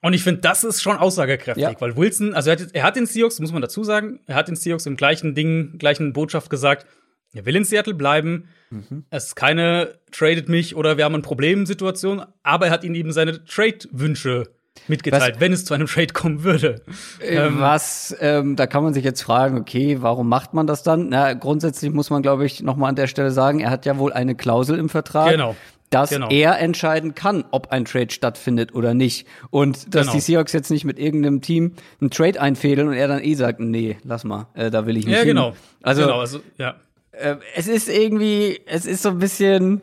Und 0.01 0.13
ich 0.13 0.23
finde, 0.23 0.41
das 0.41 0.63
ist 0.63 0.81
schon 0.81 0.97
aussagekräftig, 0.97 1.63
ja. 1.63 1.81
weil 1.81 1.97
Wilson, 1.97 2.35
also 2.35 2.51
er 2.51 2.59
hat, 2.59 2.67
er 2.71 2.83
hat 2.83 2.95
den 2.95 3.07
Seahawks, 3.07 3.39
muss 3.39 3.51
man 3.51 3.61
dazu 3.61 3.83
sagen, 3.83 4.19
er 4.27 4.35
hat 4.35 4.47
den 4.47 4.55
Seahawks 4.55 4.85
im 4.85 4.95
gleichen 4.95 5.33
Ding, 5.33 5.77
gleichen 5.79 6.13
Botschaft 6.13 6.49
gesagt, 6.49 6.85
er 7.33 7.45
will 7.45 7.55
in 7.55 7.65
Seattle 7.65 7.93
bleiben. 7.93 8.47
Mhm. 8.69 9.05
Es 9.09 9.27
ist 9.27 9.35
keine 9.35 9.99
tradet 10.11 10.49
mich 10.49 10.75
oder 10.75 10.97
wir 10.97 11.05
haben 11.05 11.15
ein 11.15 11.21
Problem-Situation, 11.21 12.23
aber 12.43 12.67
er 12.67 12.71
hat 12.71 12.83
ihnen 12.83 12.95
eben 12.95 13.11
seine 13.11 13.43
Trade-Wünsche 13.43 14.49
mitgeteilt, 14.87 15.35
was, 15.35 15.41
wenn 15.41 15.53
es 15.53 15.65
zu 15.65 15.73
einem 15.73 15.87
Trade 15.87 16.13
kommen 16.13 16.43
würde. 16.43 16.81
Äh, 17.21 17.35
ähm, 17.35 17.59
was, 17.59 18.15
ähm, 18.19 18.55
da 18.55 18.67
kann 18.67 18.83
man 18.83 18.93
sich 18.93 19.03
jetzt 19.03 19.21
fragen, 19.21 19.57
okay, 19.57 19.97
warum 20.01 20.29
macht 20.29 20.53
man 20.53 20.67
das 20.67 20.83
dann? 20.83 21.09
Na, 21.09 21.33
grundsätzlich 21.33 21.91
muss 21.91 22.09
man, 22.09 22.21
glaube 22.21 22.45
ich, 22.45 22.61
noch 22.61 22.75
mal 22.75 22.89
an 22.89 22.95
der 22.95 23.07
Stelle 23.07 23.31
sagen, 23.31 23.59
er 23.59 23.69
hat 23.69 23.85
ja 23.85 23.97
wohl 23.97 24.13
eine 24.13 24.35
Klausel 24.35 24.77
im 24.77 24.89
Vertrag. 24.89 25.31
Genau 25.31 25.55
dass 25.89 26.09
genau. 26.09 26.29
er 26.29 26.59
entscheiden 26.59 27.15
kann, 27.15 27.45
ob 27.51 27.71
ein 27.71 27.85
Trade 27.85 28.11
stattfindet 28.11 28.73
oder 28.75 28.93
nicht. 28.93 29.27
Und 29.49 29.95
dass 29.95 30.07
genau. 30.07 30.13
die 30.13 30.19
Seahawks 30.19 30.53
jetzt 30.53 30.69
nicht 30.69 30.83
mit 30.83 30.99
irgendeinem 30.99 31.41
Team 31.41 31.73
einen 32.01 32.09
Trade 32.09 32.41
einfädeln 32.41 32.87
und 32.89 32.93
er 32.93 33.07
dann 33.07 33.23
eh 33.23 33.33
sagt, 33.35 33.59
nee, 33.59 33.97
lass 34.03 34.23
mal, 34.23 34.47
äh, 34.53 34.69
da 34.69 34.85
will 34.85 34.97
ich 34.97 35.05
nicht 35.05 35.15
ja. 35.15 35.23
Genau. 35.23 35.53
Also, 35.81 36.01
genau, 36.01 36.19
also 36.19 36.41
ja. 36.57 36.75
Äh, 37.11 37.37
es 37.55 37.67
ist 37.67 37.89
irgendwie, 37.89 38.61
es 38.65 38.85
ist 38.85 39.01
so 39.01 39.09
ein 39.09 39.19
bisschen, 39.19 39.81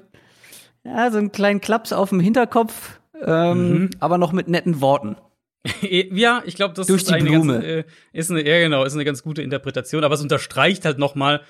ja, 0.85 1.11
so 1.11 1.19
einen 1.19 1.33
kleinen 1.33 1.61
Klaps 1.61 1.93
auf 1.93 2.11
dem 2.11 2.21
Hinterkopf, 2.21 3.01
ähm, 3.25 3.73
mhm. 3.73 3.90
aber 4.00 4.18
noch 4.18 4.33
mit 4.33 4.49
netten 4.49 4.80
Worten. 4.80 5.16
ja, 5.80 6.42
ich 6.44 6.56
glaube, 6.56 6.75
das 6.75 6.87
Durch 6.88 7.02
ist 7.02 7.11
die 7.11 7.14
eine 7.14 7.30
Blume. 7.30 7.54
Ganz, 7.54 7.64
äh, 7.64 7.85
ist 8.12 8.30
eine, 8.30 8.47
ja 8.47 8.59
genau, 8.59 8.85
ist 8.85 8.94
eine 8.94 9.04
ganz 9.04 9.23
gute 9.23 9.42
Interpretation, 9.42 10.04
aber 10.04 10.14
es 10.14 10.21
unterstreicht 10.23 10.85
halt 10.85 10.99
noch 10.99 11.14
mal, 11.14 11.40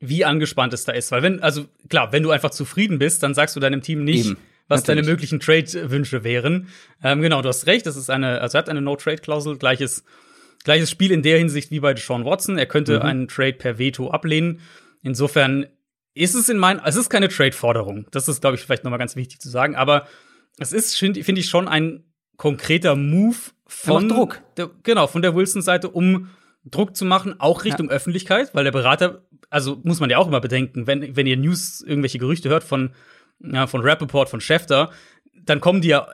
wie 0.00 0.24
angespannt 0.24 0.72
es 0.74 0.84
da 0.84 0.92
ist, 0.92 1.10
weil 1.10 1.22
wenn, 1.22 1.42
also 1.42 1.64
klar, 1.88 2.12
wenn 2.12 2.22
du 2.22 2.30
einfach 2.30 2.50
zufrieden 2.50 3.00
bist, 3.00 3.22
dann 3.24 3.34
sagst 3.34 3.56
du 3.56 3.60
deinem 3.60 3.82
Team 3.82 4.04
nicht, 4.04 4.26
Eben, 4.26 4.36
was 4.68 4.82
natürlich. 4.82 5.00
deine 5.02 5.10
möglichen 5.12 5.40
Trade-Wünsche 5.40 6.22
wären. 6.22 6.68
Ähm, 7.02 7.20
genau, 7.20 7.42
du 7.42 7.48
hast 7.48 7.66
recht, 7.66 7.84
das 7.84 7.96
ist 7.96 8.08
eine, 8.08 8.40
also 8.40 8.56
er 8.56 8.60
hat 8.60 8.68
eine 8.68 8.80
No-Trade-Klausel, 8.80 9.58
gleiches, 9.58 10.04
gleiches 10.62 10.88
Spiel 10.88 11.10
in 11.10 11.22
der 11.22 11.38
Hinsicht 11.38 11.72
wie 11.72 11.80
bei 11.80 11.96
Sean 11.96 12.24
Watson. 12.24 12.58
Er 12.58 12.66
könnte 12.66 12.98
Mhm. 13.00 13.02
einen 13.02 13.28
Trade 13.28 13.54
per 13.54 13.78
Veto 13.78 14.10
ablehnen. 14.10 14.60
Insofern 15.02 15.66
ist 16.14 16.34
es 16.36 16.48
in 16.48 16.58
meinen, 16.58 16.80
es 16.84 16.94
ist 16.94 17.10
keine 17.10 17.28
Trade-Forderung. 17.28 18.06
Das 18.12 18.28
ist, 18.28 18.40
glaube 18.40 18.56
ich, 18.56 18.62
vielleicht 18.62 18.84
noch 18.84 18.92
mal 18.92 18.98
ganz 18.98 19.16
wichtig 19.16 19.40
zu 19.40 19.48
sagen, 19.48 19.74
aber 19.74 20.06
es 20.58 20.72
ist, 20.72 20.96
finde 20.96 21.22
find 21.24 21.38
ich, 21.38 21.48
schon 21.48 21.68
ein 21.68 22.04
konkreter 22.36 22.96
Move 22.96 23.36
von 23.66 24.08
Druck. 24.08 24.40
Der, 24.56 24.70
genau, 24.82 25.06
von 25.06 25.22
der 25.22 25.34
Wilson-Seite, 25.34 25.88
um 25.90 26.30
Druck 26.64 26.96
zu 26.96 27.04
machen, 27.04 27.40
auch 27.40 27.64
Richtung 27.64 27.90
Öffentlichkeit, 27.90 28.54
weil 28.54 28.64
der 28.64 28.72
Berater, 28.72 29.22
also 29.50 29.80
muss 29.84 30.00
man 30.00 30.10
ja 30.10 30.18
auch 30.18 30.28
immer 30.28 30.40
bedenken, 30.40 30.86
wenn, 30.86 31.16
wenn 31.16 31.26
ihr 31.26 31.36
News, 31.36 31.82
irgendwelche 31.86 32.18
Gerüchte 32.18 32.48
hört 32.48 32.64
von, 32.64 32.90
ja, 33.40 33.66
von 33.66 33.80
Rappaport, 33.80 34.28
von 34.28 34.40
Schefter, 34.40 34.90
dann 35.34 35.60
kommen 35.60 35.80
die 35.80 35.88
ja 35.88 36.08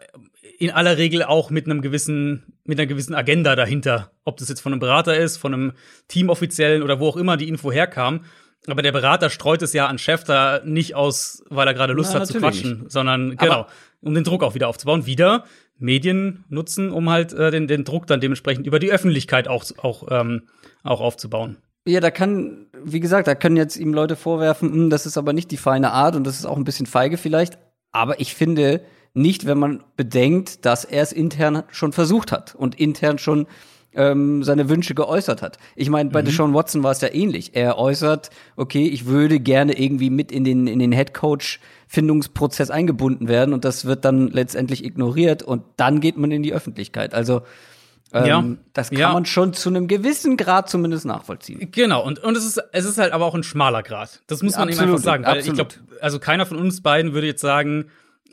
in 0.58 0.70
aller 0.70 0.96
Regel 0.98 1.22
auch 1.24 1.50
mit 1.50 1.66
einem 1.66 1.82
gewissen, 1.82 2.54
mit 2.64 2.78
einer 2.78 2.86
gewissen 2.86 3.14
Agenda 3.14 3.56
dahinter. 3.56 4.12
Ob 4.24 4.36
das 4.36 4.48
jetzt 4.48 4.60
von 4.60 4.72
einem 4.72 4.80
Berater 4.80 5.16
ist, 5.16 5.36
von 5.36 5.52
einem 5.52 5.72
Teamoffiziellen 6.08 6.82
oder 6.82 7.00
wo 7.00 7.08
auch 7.08 7.16
immer 7.16 7.36
die 7.36 7.48
Info 7.48 7.72
herkam. 7.72 8.24
Aber 8.66 8.80
der 8.80 8.92
Berater 8.92 9.28
streut 9.28 9.60
es 9.62 9.72
ja 9.72 9.86
an 9.88 9.98
Schefter 9.98 10.62
nicht 10.64 10.94
aus, 10.94 11.42
weil 11.50 11.66
er 11.66 11.74
gerade 11.74 11.92
Lust 11.92 12.12
Na, 12.14 12.20
hat 12.20 12.28
zu 12.28 12.38
quatschen, 12.38 12.84
sondern 12.88 13.36
genau, 13.36 13.52
Aber- 13.52 13.68
um 14.04 14.14
den 14.14 14.24
Druck 14.24 14.42
auch 14.42 14.54
wieder 14.54 14.68
aufzubauen. 14.68 15.06
Wieder 15.06 15.44
Medien 15.78 16.44
nutzen, 16.48 16.90
um 16.90 17.10
halt 17.10 17.32
äh, 17.32 17.50
den, 17.50 17.66
den 17.66 17.84
Druck 17.84 18.06
dann 18.06 18.20
dementsprechend 18.20 18.66
über 18.66 18.78
die 18.78 18.92
Öffentlichkeit 18.92 19.48
auch, 19.48 19.64
auch, 19.78 20.06
ähm, 20.10 20.42
auch 20.82 21.00
aufzubauen. 21.00 21.56
Ja, 21.86 22.00
da 22.00 22.10
kann, 22.10 22.66
wie 22.82 23.00
gesagt, 23.00 23.26
da 23.26 23.34
können 23.34 23.56
jetzt 23.56 23.76
ihm 23.76 23.92
Leute 23.92 24.16
vorwerfen, 24.16 24.72
hm, 24.72 24.90
das 24.90 25.04
ist 25.04 25.18
aber 25.18 25.32
nicht 25.32 25.50
die 25.50 25.56
feine 25.56 25.92
Art 25.92 26.16
und 26.16 26.24
das 26.24 26.38
ist 26.38 26.46
auch 26.46 26.56
ein 26.56 26.64
bisschen 26.64 26.86
feige 26.86 27.18
vielleicht. 27.18 27.58
Aber 27.92 28.20
ich 28.20 28.34
finde 28.34 28.82
nicht, 29.12 29.46
wenn 29.46 29.58
man 29.58 29.84
bedenkt, 29.96 30.64
dass 30.64 30.84
er 30.84 31.02
es 31.02 31.12
intern 31.12 31.62
schon 31.70 31.92
versucht 31.92 32.32
hat 32.32 32.54
und 32.54 32.80
intern 32.80 33.18
schon 33.18 33.46
ähm, 33.96 34.42
seine 34.42 34.68
Wünsche 34.68 34.94
geäußert 34.94 35.42
hat. 35.42 35.58
Ich 35.76 35.88
meine, 35.90 36.10
bei 36.10 36.22
Deshaun 36.22 36.54
Watson 36.54 36.82
war 36.82 36.90
es 36.92 37.00
ja 37.00 37.12
ähnlich. 37.12 37.54
Er 37.54 37.78
äußert, 37.78 38.30
okay, 38.56 38.86
ich 38.88 39.06
würde 39.06 39.40
gerne 39.40 39.78
irgendwie 39.78 40.10
mit 40.10 40.32
in 40.32 40.44
den, 40.44 40.66
in 40.66 40.78
den 40.78 40.92
Headcoach-Findungsprozess 40.92 42.70
eingebunden 42.70 43.28
werden 43.28 43.54
und 43.54 43.64
das 43.64 43.84
wird 43.84 44.04
dann 44.04 44.28
letztendlich 44.28 44.84
ignoriert 44.84 45.42
und 45.42 45.62
dann 45.76 46.00
geht 46.00 46.16
man 46.16 46.30
in 46.30 46.42
die 46.42 46.52
Öffentlichkeit. 46.52 47.14
Also 47.14 47.42
ähm, 48.12 48.26
Ja. 48.26 48.44
das 48.72 48.90
kann 48.90 48.98
Ja. 48.98 49.12
man 49.12 49.26
schon 49.26 49.52
zu 49.54 49.68
einem 49.70 49.88
gewissen 49.88 50.36
Grad 50.36 50.68
zumindest 50.70 51.04
nachvollziehen. 51.04 51.68
Genau, 51.72 52.04
und, 52.04 52.18
und 52.20 52.36
es, 52.36 52.44
ist, 52.44 52.62
es 52.72 52.84
ist 52.84 52.98
halt 52.98 53.12
aber 53.12 53.24
auch 53.26 53.34
ein 53.34 53.42
schmaler 53.42 53.82
Grad. 53.82 54.22
Das 54.26 54.42
muss 54.42 54.56
man 54.56 54.68
Absolut, 54.68 54.88
ihm 54.88 54.92
einfach 54.92 55.04
sagen. 55.04 55.24
Weil 55.24 55.38
ich 55.40 55.50
absolut. 55.50 55.78
glaube, 55.86 56.02
also 56.02 56.18
keiner 56.18 56.46
von 56.46 56.56
uns 56.58 56.80
beiden 56.82 57.12
würde 57.12 57.26
jetzt 57.26 57.40
sagen, 57.40 57.86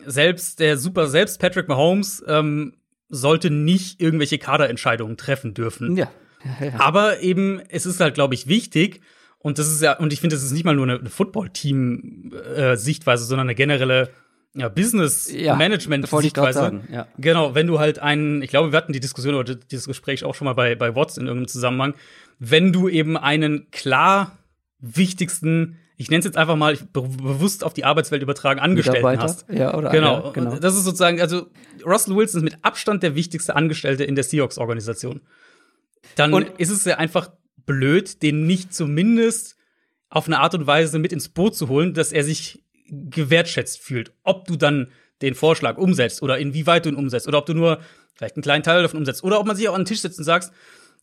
selbst 0.05 0.59
der 0.59 0.77
super, 0.77 1.07
selbst 1.07 1.39
Patrick 1.39 1.67
Mahomes 1.67 2.23
ähm, 2.27 2.73
sollte 3.11 3.51
nicht 3.51 4.01
irgendwelche 4.01 4.39
Kaderentscheidungen 4.39 5.17
treffen 5.17 5.53
dürfen. 5.53 5.97
Ja. 5.97 6.09
ja, 6.43 6.55
ja. 6.67 6.79
Aber 6.79 7.19
eben, 7.19 7.61
es 7.69 7.85
ist 7.85 7.99
halt, 7.99 8.15
glaube 8.15 8.33
ich, 8.33 8.47
wichtig. 8.47 9.01
Und 9.39 9.59
das 9.59 9.71
ist 9.71 9.81
ja, 9.81 9.97
und 9.97 10.13
ich 10.13 10.21
finde, 10.21 10.35
das 10.35 10.43
ist 10.43 10.51
nicht 10.51 10.65
mal 10.65 10.75
nur 10.75 10.85
eine, 10.85 10.99
eine 10.99 11.09
Football-Team-Sichtweise, 11.09 13.25
sondern 13.25 13.47
eine 13.47 13.55
generelle 13.55 14.11
ja, 14.53 14.67
sagen, 16.53 16.87
ja. 16.91 17.07
Genau, 17.17 17.55
wenn 17.55 17.67
du 17.67 17.79
halt 17.79 17.99
einen, 17.99 18.41
ich 18.41 18.49
glaube, 18.49 18.73
wir 18.73 18.77
hatten 18.77 18.91
die 18.91 18.99
Diskussion 18.99 19.35
oder 19.35 19.55
dieses 19.55 19.87
Gespräch 19.87 20.25
auch 20.25 20.35
schon 20.35 20.43
mal 20.45 20.51
bei, 20.53 20.75
bei 20.75 20.93
Watts 20.93 21.17
in 21.17 21.25
irgendeinem 21.25 21.47
Zusammenhang, 21.47 21.93
wenn 22.37 22.73
du 22.73 22.89
eben 22.89 23.15
einen 23.17 23.71
klar 23.71 24.37
wichtigsten, 24.81 25.77
ich 25.97 26.09
nenne 26.09 26.19
es 26.19 26.25
jetzt 26.25 26.37
einfach 26.37 26.55
mal 26.55 26.75
be 26.75 27.01
bewusst 27.01 27.63
auf 27.63 27.73
die 27.73 27.85
Arbeitswelt 27.85 28.21
übertragen, 28.23 28.59
Angestellten 28.59 29.19
hast. 29.21 29.45
ja, 29.49 29.75
oder 29.75 29.91
Genau, 29.91 30.25
ja, 30.25 30.31
genau. 30.31 30.55
das 30.57 30.75
ist 30.75 30.83
sozusagen, 30.83 31.21
also 31.21 31.47
Russell 31.85 32.15
Wilson 32.15 32.39
ist 32.39 32.43
mit 32.53 32.63
Abstand 32.65 33.03
der 33.03 33.15
wichtigste 33.15 33.55
Angestellte 33.55 34.03
in 34.03 34.15
der 34.15 34.23
Seahawks-Organisation. 34.23 35.21
Dann 36.15 36.33
Und- 36.33 36.49
ist 36.59 36.71
es 36.71 36.83
ja 36.85 36.97
einfach 36.97 37.31
blöd, 37.65 38.23
den 38.23 38.47
nicht 38.47 38.73
zumindest 38.73 39.55
auf 40.09 40.25
eine 40.25 40.39
Art 40.39 40.55
und 40.55 40.67
Weise 40.67 40.99
mit 40.99 41.13
ins 41.13 41.29
Boot 41.29 41.55
zu 41.55 41.69
holen, 41.69 41.93
dass 41.93 42.11
er 42.11 42.23
sich 42.23 42.63
gewertschätzt 42.89 43.79
fühlt. 43.79 44.11
Ob 44.23 44.45
du 44.45 44.55
dann 44.57 44.87
den 45.21 45.35
Vorschlag 45.35 45.77
umsetzt 45.77 46.21
oder 46.23 46.39
inwieweit 46.39 46.85
du 46.85 46.89
ihn 46.89 46.95
umsetzt 46.95 47.27
oder 47.27 47.37
ob 47.37 47.45
du 47.45 47.53
nur 47.53 47.79
vielleicht 48.15 48.35
einen 48.35 48.43
kleinen 48.43 48.63
Teil 48.63 48.81
davon 48.81 48.99
umsetzt 48.99 49.23
oder 49.23 49.39
ob 49.39 49.45
man 49.47 49.55
sich 49.55 49.69
auch 49.69 49.75
an 49.75 49.81
den 49.81 49.85
Tisch 49.85 50.01
setzt 50.01 50.17
und 50.19 50.25
sagst, 50.25 50.51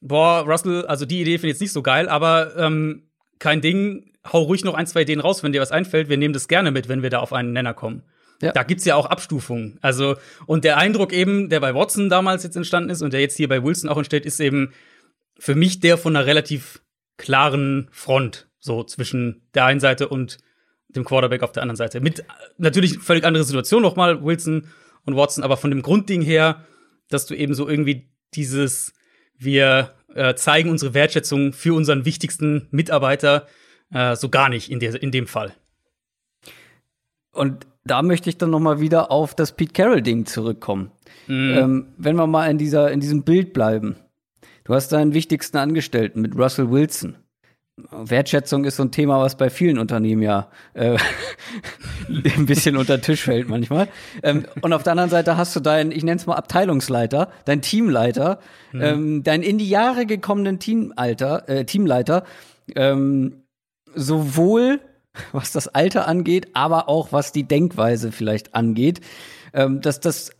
boah, 0.00 0.40
Russell, 0.40 0.84
also 0.86 1.06
die 1.06 1.20
Idee 1.20 1.38
finde 1.38 1.48
ich 1.48 1.54
jetzt 1.54 1.60
nicht 1.60 1.72
so 1.72 1.82
geil, 1.82 2.08
aber 2.08 2.56
ähm, 2.56 3.07
kein 3.38 3.60
Ding, 3.60 4.12
hau 4.32 4.42
ruhig 4.42 4.64
noch 4.64 4.74
ein, 4.74 4.86
zwei 4.86 5.02
Ideen 5.02 5.20
raus, 5.20 5.42
wenn 5.42 5.52
dir 5.52 5.60
was 5.60 5.72
einfällt. 5.72 6.08
Wir 6.08 6.16
nehmen 6.16 6.34
das 6.34 6.48
gerne 6.48 6.70
mit, 6.70 6.88
wenn 6.88 7.02
wir 7.02 7.10
da 7.10 7.20
auf 7.20 7.32
einen 7.32 7.52
Nenner 7.52 7.74
kommen. 7.74 8.02
Ja. 8.40 8.52
Da 8.52 8.62
gibt's 8.62 8.84
ja 8.84 8.94
auch 8.94 9.06
Abstufungen. 9.06 9.78
Also, 9.80 10.16
und 10.46 10.64
der 10.64 10.76
Eindruck 10.76 11.12
eben, 11.12 11.48
der 11.48 11.60
bei 11.60 11.74
Watson 11.74 12.08
damals 12.08 12.44
jetzt 12.44 12.56
entstanden 12.56 12.90
ist 12.90 13.02
und 13.02 13.12
der 13.12 13.20
jetzt 13.20 13.36
hier 13.36 13.48
bei 13.48 13.62
Wilson 13.64 13.90
auch 13.90 13.96
entsteht, 13.96 14.26
ist 14.26 14.38
eben 14.40 14.72
für 15.38 15.54
mich 15.54 15.80
der 15.80 15.98
von 15.98 16.14
einer 16.14 16.26
relativ 16.26 16.82
klaren 17.16 17.88
Front, 17.90 18.48
so 18.60 18.84
zwischen 18.84 19.42
der 19.54 19.64
einen 19.64 19.80
Seite 19.80 20.08
und 20.08 20.38
dem 20.88 21.04
Quarterback 21.04 21.42
auf 21.42 21.52
der 21.52 21.62
anderen 21.62 21.76
Seite. 21.76 22.00
Mit 22.00 22.24
natürlich 22.58 22.98
völlig 22.98 23.24
andere 23.24 23.44
Situation 23.44 23.82
nochmal, 23.82 24.22
Wilson 24.24 24.68
und 25.04 25.16
Watson, 25.16 25.44
aber 25.44 25.56
von 25.56 25.70
dem 25.70 25.82
Grundding 25.82 26.22
her, 26.22 26.64
dass 27.08 27.26
du 27.26 27.34
eben 27.34 27.54
so 27.54 27.68
irgendwie 27.68 28.08
dieses, 28.34 28.92
wir 29.36 29.94
äh, 30.18 30.34
zeigen 30.34 30.70
unsere 30.70 30.94
Wertschätzung 30.94 31.52
für 31.52 31.74
unseren 31.74 32.04
wichtigsten 32.04 32.66
Mitarbeiter 32.70 33.46
äh, 33.92 34.16
so 34.16 34.28
gar 34.28 34.48
nicht 34.48 34.70
in, 34.70 34.80
der, 34.80 35.00
in 35.00 35.12
dem 35.12 35.26
Fall. 35.26 35.54
Und 37.32 37.66
da 37.84 38.02
möchte 38.02 38.28
ich 38.28 38.36
dann 38.36 38.50
noch 38.50 38.60
mal 38.60 38.80
wieder 38.80 39.10
auf 39.10 39.34
das 39.34 39.52
Pete 39.52 39.72
Carroll-Ding 39.72 40.26
zurückkommen. 40.26 40.90
Mhm. 41.28 41.54
Ähm, 41.56 41.86
wenn 41.96 42.16
wir 42.16 42.26
mal 42.26 42.50
in, 42.50 42.58
dieser, 42.58 42.90
in 42.90 43.00
diesem 43.00 43.22
Bild 43.22 43.52
bleiben. 43.52 43.96
Du 44.64 44.74
hast 44.74 44.90
deinen 44.92 45.14
wichtigsten 45.14 45.56
Angestellten 45.56 46.20
mit 46.20 46.36
Russell 46.36 46.70
Wilson. 46.70 47.16
Wertschätzung 47.90 48.64
ist 48.64 48.76
so 48.76 48.82
ein 48.82 48.90
Thema, 48.90 49.20
was 49.20 49.36
bei 49.36 49.50
vielen 49.50 49.78
Unternehmen 49.78 50.22
ja 50.22 50.48
äh, 50.74 50.96
ein 52.08 52.46
bisschen 52.46 52.76
unter 52.76 52.98
den 52.98 53.02
Tisch 53.02 53.22
fällt 53.22 53.48
manchmal. 53.48 53.88
Ähm, 54.22 54.46
und 54.60 54.72
auf 54.72 54.82
der 54.82 54.92
anderen 54.92 55.10
Seite 55.10 55.36
hast 55.36 55.54
du 55.56 55.60
deinen, 55.60 55.92
ich 55.92 56.04
nenne 56.04 56.16
es 56.16 56.26
mal 56.26 56.36
Abteilungsleiter, 56.36 57.30
deinen 57.44 57.62
Teamleiter, 57.62 58.40
ähm, 58.74 59.22
deinen 59.22 59.42
in 59.42 59.58
die 59.58 59.68
Jahre 59.68 60.06
gekommenen 60.06 60.58
Teamalter, 60.58 61.48
äh, 61.48 61.64
Teamleiter, 61.64 62.24
ähm, 62.74 63.42
sowohl 63.94 64.80
was 65.32 65.52
das 65.52 65.68
Alter 65.68 66.06
angeht, 66.06 66.48
aber 66.54 66.88
auch 66.88 67.12
was 67.12 67.32
die 67.32 67.44
Denkweise 67.44 68.12
vielleicht 68.12 68.54
angeht, 68.54 69.00
ähm, 69.52 69.80
dass 69.80 70.00
das 70.00 70.30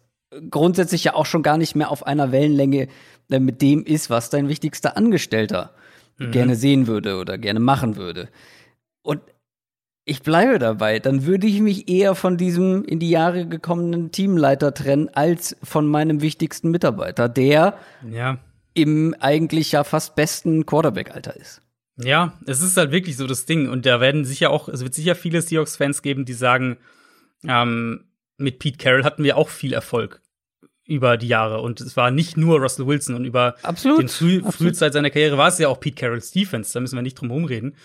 grundsätzlich 0.50 1.04
ja 1.04 1.14
auch 1.14 1.26
schon 1.26 1.42
gar 1.42 1.58
nicht 1.58 1.74
mehr 1.74 1.90
auf 1.90 2.06
einer 2.06 2.32
Wellenlänge 2.32 2.88
äh, 3.30 3.38
mit 3.40 3.62
dem 3.62 3.84
ist, 3.84 4.10
was 4.10 4.30
dein 4.30 4.48
wichtigster 4.48 4.96
Angestellter 4.96 5.72
gerne 6.18 6.56
sehen 6.56 6.86
würde 6.86 7.18
oder 7.18 7.38
gerne 7.38 7.60
machen 7.60 7.96
würde. 7.96 8.28
Und 9.02 9.20
ich 10.04 10.22
bleibe 10.22 10.58
dabei, 10.58 10.98
dann 10.98 11.26
würde 11.26 11.46
ich 11.46 11.60
mich 11.60 11.88
eher 11.88 12.14
von 12.14 12.36
diesem 12.36 12.84
in 12.84 12.98
die 12.98 13.10
Jahre 13.10 13.46
gekommenen 13.46 14.10
Teamleiter 14.10 14.72
trennen, 14.74 15.08
als 15.12 15.56
von 15.62 15.86
meinem 15.86 16.20
wichtigsten 16.22 16.70
Mitarbeiter, 16.70 17.28
der 17.28 17.78
Ja. 18.08 18.38
im 18.74 19.14
eigentlich 19.20 19.72
ja 19.72 19.84
fast 19.84 20.16
besten 20.16 20.64
Quarterback-Alter 20.66 21.36
ist. 21.36 21.62
Ja, 21.96 22.38
es 22.46 22.62
ist 22.62 22.76
halt 22.76 22.90
wirklich 22.90 23.16
so 23.16 23.26
das 23.26 23.44
Ding. 23.44 23.68
Und 23.68 23.84
da 23.86 24.00
werden 24.00 24.24
sicher 24.24 24.50
auch, 24.50 24.68
es 24.68 24.82
wird 24.82 24.94
sicher 24.94 25.14
viele 25.14 25.42
Seahawks-Fans 25.42 26.02
geben, 26.02 26.24
die 26.24 26.32
sagen, 26.32 26.78
ähm, 27.44 28.04
mit 28.38 28.60
Pete 28.60 28.78
Carroll 28.78 29.04
hatten 29.04 29.24
wir 29.24 29.36
auch 29.36 29.48
viel 29.48 29.72
Erfolg 29.72 30.22
über 30.88 31.18
die 31.18 31.28
Jahre. 31.28 31.60
Und 31.60 31.80
es 31.80 31.96
war 31.96 32.10
nicht 32.10 32.36
nur 32.36 32.60
Russell 32.60 32.86
Wilson 32.86 33.14
und 33.14 33.24
über 33.26 33.54
Absolut, 33.62 34.00
den 34.00 34.08
Früh 34.08 34.38
absolut. 34.38 34.54
Frühzeit 34.54 34.94
seiner 34.94 35.10
Karriere 35.10 35.38
war 35.38 35.48
es 35.48 35.58
ja 35.58 35.68
auch 35.68 35.78
Pete 35.78 35.94
Carrolls 35.94 36.32
Defense. 36.32 36.72
Da 36.72 36.80
müssen 36.80 36.96
wir 36.96 37.02
nicht 37.02 37.20
drum 37.20 37.30
rumreden. 37.30 37.76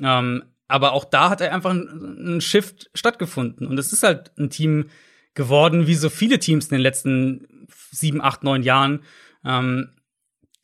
Ähm, 0.00 0.44
aber 0.68 0.92
auch 0.92 1.04
da 1.04 1.30
hat 1.30 1.40
er 1.40 1.52
einfach 1.52 1.72
ein, 1.72 2.36
ein 2.36 2.40
Shift 2.40 2.90
stattgefunden. 2.94 3.66
Und 3.66 3.76
es 3.76 3.92
ist 3.92 4.04
halt 4.04 4.30
ein 4.38 4.50
Team 4.50 4.86
geworden, 5.34 5.88
wie 5.88 5.96
so 5.96 6.08
viele 6.08 6.38
Teams 6.38 6.66
in 6.66 6.76
den 6.76 6.80
letzten 6.80 7.66
sieben, 7.90 8.22
acht, 8.22 8.44
neun 8.44 8.62
Jahren. 8.62 9.00
Ähm, 9.44 9.90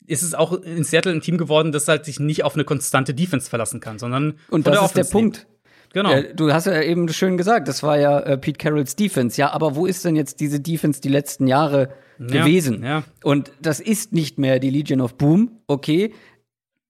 ist 0.07 0.23
es 0.23 0.33
auch 0.33 0.53
in 0.53 0.83
Seattle 0.85 1.11
ein 1.11 1.21
Team 1.21 1.37
geworden, 1.37 1.73
das 1.73 1.87
halt 1.87 2.05
sich 2.05 2.19
nicht 2.19 2.43
auf 2.43 2.55
eine 2.55 2.63
konstante 2.63 3.13
Defense 3.13 3.49
verlassen 3.49 3.81
kann, 3.81 3.99
sondern 3.99 4.39
Und 4.49 4.65
das 4.65 4.73
der 4.73 4.85
ist 4.85 4.95
der 4.95 5.03
Offense 5.05 5.17
lebt. 5.17 5.47
Genau. 5.93 6.11
Äh, 6.11 6.33
du 6.33 6.53
hast 6.53 6.65
ja 6.67 6.81
eben 6.81 7.09
schön 7.09 7.37
gesagt, 7.37 7.67
das 7.67 7.83
war 7.83 7.99
ja 7.99 8.19
äh, 8.19 8.37
Pete 8.37 8.57
Carrolls 8.57 8.95
Defense. 8.95 9.39
Ja, 9.39 9.51
aber 9.51 9.75
wo 9.75 9.85
ist 9.85 10.05
denn 10.05 10.15
jetzt 10.15 10.39
diese 10.39 10.59
Defense 10.59 11.01
die 11.01 11.09
letzten 11.09 11.47
Jahre 11.47 11.89
Ja, 12.19 12.25
gewesen? 12.27 12.83
ja. 12.83 13.03
Und 13.23 13.51
das 13.61 13.79
ist 13.79 14.13
nicht 14.13 14.37
mehr 14.37 14.59
die 14.59 14.69
Legion 14.69 15.01
of 15.01 15.15
Boom, 15.15 15.51
okay. 15.67 16.13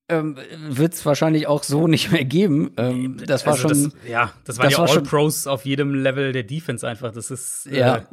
ähm, 0.10 0.38
wird 0.70 0.93
es 0.93 1.05
wahrscheinlich 1.05 1.48
auch 1.48 1.63
so 1.63 1.88
nicht 1.96 2.12
mehr 2.12 2.25
geben. 2.25 2.72
Ähm, 2.77 3.17
das 3.25 3.46
war 3.46 3.53
also 3.53 3.70
schon. 3.70 3.84
Das, 3.86 3.93
ja, 4.10 4.31
das 4.46 4.58
waren 4.60 4.70
das 4.70 4.77
ja 4.77 4.84
All-Pros 4.86 5.48
auf 5.48 5.65
jedem 5.65 5.96
Level 5.96 6.31
der 6.31 6.43
Defense 6.43 6.88
einfach. 6.88 7.12
Das 7.12 7.31
ist. 7.31 7.67
Äh, 7.67 7.79
ja. 7.79 8.03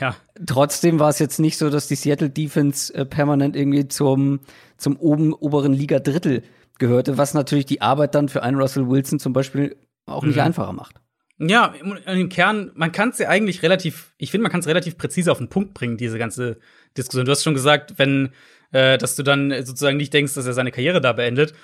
Ja. 0.00 0.16
Trotzdem 0.46 0.98
war 0.98 1.10
es 1.10 1.18
jetzt 1.18 1.38
nicht 1.38 1.58
so, 1.58 1.68
dass 1.68 1.88
die 1.88 1.94
Seattle 1.94 2.30
Defense 2.30 2.92
äh, 2.94 3.04
permanent 3.04 3.54
irgendwie 3.54 3.86
zum, 3.86 4.40
zum 4.78 4.96
oben, 4.96 5.34
oberen 5.34 5.74
Liga-Drittel 5.74 6.42
gehörte, 6.78 7.18
was 7.18 7.34
natürlich 7.34 7.66
die 7.66 7.82
Arbeit 7.82 8.14
dann 8.14 8.28
für 8.28 8.42
einen 8.42 8.56
Russell 8.58 8.88
Wilson 8.88 9.18
zum 9.18 9.34
Beispiel 9.34 9.76
auch 10.08 10.24
nicht 10.24 10.36
mhm. 10.36 10.42
einfacher 10.42 10.72
macht. 10.72 11.00
Ja, 11.40 11.72
im 12.06 12.28
Kern, 12.28 12.72
man 12.74 12.90
kann 12.90 13.10
es 13.10 13.18
ja 13.18 13.28
eigentlich 13.28 13.62
relativ, 13.62 14.12
ich 14.18 14.32
finde, 14.32 14.42
man 14.42 14.50
kann 14.50 14.60
es 14.60 14.66
relativ 14.66 14.98
präzise 14.98 15.30
auf 15.30 15.38
den 15.38 15.48
Punkt 15.48 15.72
bringen, 15.72 15.96
diese 15.96 16.18
ganze 16.18 16.58
Diskussion. 16.96 17.26
Du 17.26 17.30
hast 17.30 17.44
schon 17.44 17.54
gesagt, 17.54 17.94
wenn, 17.96 18.30
äh, 18.72 18.98
dass 18.98 19.14
du 19.14 19.22
dann 19.22 19.50
sozusagen 19.64 19.98
nicht 19.98 20.12
denkst, 20.12 20.34
dass 20.34 20.46
er 20.46 20.52
seine 20.52 20.72
Karriere 20.72 21.00
da 21.00 21.12
beendet. 21.12 21.54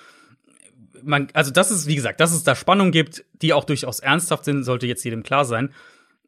Man, 1.03 1.27
also 1.33 1.51
das 1.51 1.73
ist, 1.73 1.89
wie 1.89 1.97
gesagt, 1.97 2.21
dass 2.21 2.33
es 2.33 2.45
da 2.45 2.55
Spannung 2.55 2.93
gibt, 2.93 3.25
die 3.43 3.53
auch 3.53 3.65
durchaus 3.65 3.99
ernsthaft 3.99 4.45
sind, 4.45 4.63
sollte 4.63 4.87
jetzt 4.87 5.05
jedem 5.05 5.25
klar 5.25 5.45
sein. 5.45 5.71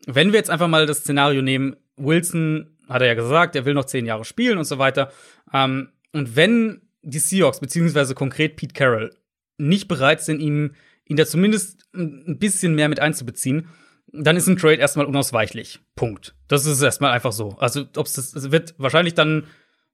Wenn 0.06 0.32
wir 0.32 0.38
jetzt 0.38 0.50
einfach 0.50 0.68
mal 0.68 0.87
das 0.87 0.99
Szenario 0.99 1.40
nehmen, 1.40 1.76
Wilson 1.96 2.76
hat 2.88 3.00
er 3.00 3.08
ja 3.08 3.14
gesagt, 3.14 3.54
er 3.54 3.64
will 3.64 3.75
noch 3.75 3.85
zehn 3.85 4.06
Jahre 4.06 4.25
spielen 4.25 4.58
und 4.58 4.64
so 4.64 4.78
weiter. 4.78 5.12
Ähm, 5.52 5.90
und 6.12 6.35
wenn 6.35 6.82
die 7.02 7.20
Seahawks, 7.20 7.61
beziehungsweise 7.61 8.14
konkret 8.14 8.56
Pete 8.56 8.75
Carroll, 8.75 9.14
nicht 9.56 9.87
bereit 9.87 10.20
sind, 10.20 10.40
ihn 10.40 10.75
ihn 11.06 11.16
da 11.16 11.26
zumindest 11.26 11.86
ein 11.94 12.38
bisschen 12.38 12.75
mehr 12.75 12.88
mit 12.88 13.00
einzubeziehen, 13.00 13.68
dann 14.12 14.36
ist 14.36 14.46
ein 14.46 14.56
Trade 14.56 14.76
erstmal 14.76 15.06
unausweichlich. 15.06 15.80
Punkt. 15.94 16.34
Das 16.48 16.66
ist 16.66 16.82
erstmal 16.82 17.12
einfach 17.12 17.32
so. 17.32 17.56
Also, 17.58 17.84
ob 17.96 18.06
es 18.06 18.14
das 18.14 18.50
wird 18.50 18.75
wahrscheinlich 18.78 19.14
dann 19.14 19.46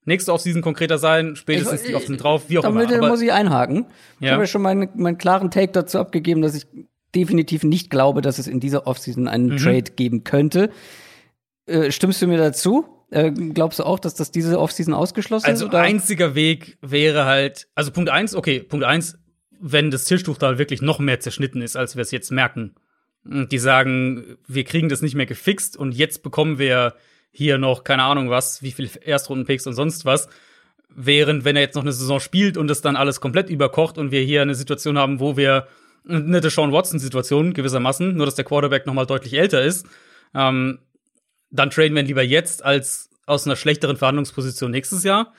nächste 0.04 0.32
Offseason 0.32 0.62
konkreter 0.62 0.98
sein, 0.98 1.36
spätestens 1.36 1.82
ich, 1.82 1.88
die 1.88 1.94
Offseason 1.94 2.18
drauf, 2.18 2.44
wie 2.48 2.58
auch 2.58 2.62
damit 2.62 2.90
immer. 2.90 3.00
Damit 3.00 3.10
muss 3.10 3.22
ich 3.22 3.32
einhaken. 3.32 3.86
Ja. 4.20 4.26
Ich 4.26 4.30
habe 4.32 4.42
ja 4.42 4.46
schon 4.46 4.62
meinen, 4.62 4.88
meinen 4.94 5.18
klaren 5.18 5.50
Take 5.50 5.72
dazu 5.72 5.98
abgegeben, 5.98 6.42
dass 6.42 6.54
ich 6.54 6.66
definitiv 7.14 7.62
nicht 7.62 7.90
glaube, 7.90 8.20
dass 8.22 8.38
es 8.38 8.46
in 8.46 8.60
dieser 8.60 8.86
Offseason 8.86 9.28
einen 9.28 9.50
mhm. 9.50 9.56
Trade 9.58 9.92
geben 9.96 10.24
könnte. 10.24 10.70
Äh, 11.66 11.92
stimmst 11.92 12.20
du 12.22 12.26
mir 12.26 12.38
dazu? 12.38 12.86
Äh, 13.10 13.30
glaubst 13.30 13.78
du 13.78 13.84
auch, 13.84 13.98
dass 13.98 14.14
das 14.14 14.30
diese 14.30 14.58
Offseason 14.58 14.94
ausgeschlossen 14.94 15.46
also, 15.46 15.66
ist? 15.66 15.74
Also 15.74 15.84
einziger 15.84 16.34
Weg 16.34 16.78
wäre 16.80 17.26
halt, 17.26 17.68
also 17.74 17.90
Punkt 17.92 18.10
eins, 18.10 18.34
okay, 18.34 18.60
Punkt 18.60 18.86
eins, 18.86 19.18
wenn 19.64 19.92
das 19.92 20.04
Tischtuch 20.04 20.38
da 20.38 20.58
wirklich 20.58 20.82
noch 20.82 20.98
mehr 20.98 21.20
zerschnitten 21.20 21.62
ist, 21.62 21.76
als 21.76 21.94
wir 21.94 22.02
es 22.02 22.10
jetzt 22.10 22.32
merken. 22.32 22.74
Und 23.24 23.52
die 23.52 23.58
sagen, 23.58 24.36
wir 24.48 24.64
kriegen 24.64 24.88
das 24.88 25.02
nicht 25.02 25.14
mehr 25.14 25.26
gefixt 25.26 25.76
und 25.76 25.92
jetzt 25.92 26.24
bekommen 26.24 26.58
wir 26.58 26.94
hier 27.30 27.58
noch, 27.58 27.84
keine 27.84 28.02
Ahnung 28.02 28.28
was, 28.28 28.62
wie 28.62 28.72
viel 28.72 28.90
Erstrundenpicks 29.00 29.66
und 29.68 29.74
sonst 29.74 30.04
was. 30.04 30.28
Während, 30.88 31.44
wenn 31.44 31.54
er 31.54 31.62
jetzt 31.62 31.76
noch 31.76 31.82
eine 31.82 31.92
Saison 31.92 32.18
spielt 32.18 32.56
und 32.56 32.66
das 32.66 32.82
dann 32.82 32.96
alles 32.96 33.20
komplett 33.20 33.48
überkocht 33.48 33.98
und 33.98 34.10
wir 34.10 34.20
hier 34.22 34.42
eine 34.42 34.56
Situation 34.56 34.98
haben, 34.98 35.20
wo 35.20 35.36
wir 35.36 35.68
eine 36.06 36.40
Deshaun 36.40 36.72
Watson-Situation 36.72 37.54
gewissermaßen, 37.54 38.16
nur 38.16 38.26
dass 38.26 38.34
der 38.34 38.44
Quarterback 38.44 38.86
noch 38.86 38.94
mal 38.94 39.06
deutlich 39.06 39.34
älter 39.34 39.62
ist, 39.62 39.86
ähm, 40.34 40.80
dann 41.50 41.70
traden 41.70 41.94
wir 41.94 42.02
ihn 42.02 42.08
lieber 42.08 42.24
jetzt 42.24 42.64
als 42.64 43.10
aus 43.26 43.46
einer 43.46 43.54
schlechteren 43.54 43.96
Verhandlungsposition 43.96 44.72
nächstes 44.72 45.04
Jahr. 45.04 45.32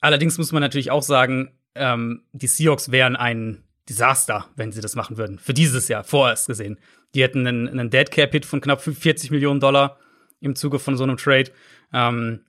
Allerdings 0.00 0.36
muss 0.36 0.52
man 0.52 0.60
natürlich 0.60 0.90
auch 0.90 1.02
sagen, 1.02 1.57
ähm, 1.78 2.22
die 2.32 2.46
Seahawks 2.46 2.90
wären 2.90 3.16
ein 3.16 3.64
Desaster, 3.88 4.46
wenn 4.56 4.72
sie 4.72 4.80
das 4.80 4.96
machen 4.96 5.16
würden. 5.16 5.38
Für 5.38 5.54
dieses 5.54 5.88
Jahr, 5.88 6.04
vorerst 6.04 6.46
gesehen. 6.46 6.78
Die 7.14 7.22
hätten 7.22 7.46
einen, 7.46 7.68
einen 7.68 7.90
Dead 7.90 8.10
Cap 8.10 8.32
Hit 8.32 8.44
von 8.44 8.60
knapp 8.60 8.82
40 8.82 9.30
Millionen 9.30 9.60
Dollar 9.60 9.98
im 10.40 10.54
Zuge 10.54 10.78
von 10.78 10.96
so 10.96 11.04
einem 11.04 11.16
Trade. 11.16 11.50
Ähm, 11.92 12.40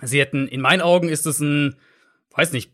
sie 0.00 0.20
hätten, 0.20 0.48
in 0.48 0.60
meinen 0.60 0.80
Augen 0.80 1.08
ist 1.08 1.26
es 1.26 1.40
ein, 1.40 1.76
weiß 2.34 2.52
nicht, 2.52 2.72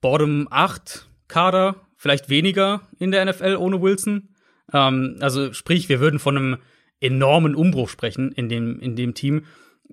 Bottom 0.00 0.48
8 0.50 1.08
Kader, 1.28 1.76
vielleicht 1.96 2.28
weniger 2.28 2.82
in 2.98 3.12
der 3.12 3.24
NFL 3.24 3.56
ohne 3.56 3.80
Wilson. 3.80 4.28
Ähm, 4.72 5.16
also 5.20 5.52
sprich, 5.52 5.88
wir 5.88 6.00
würden 6.00 6.18
von 6.18 6.36
einem 6.36 6.56
enormen 7.00 7.54
Umbruch 7.54 7.88
sprechen 7.88 8.32
in 8.32 8.48
dem, 8.48 8.80
in 8.80 8.96
dem 8.96 9.14
Team. 9.14 9.44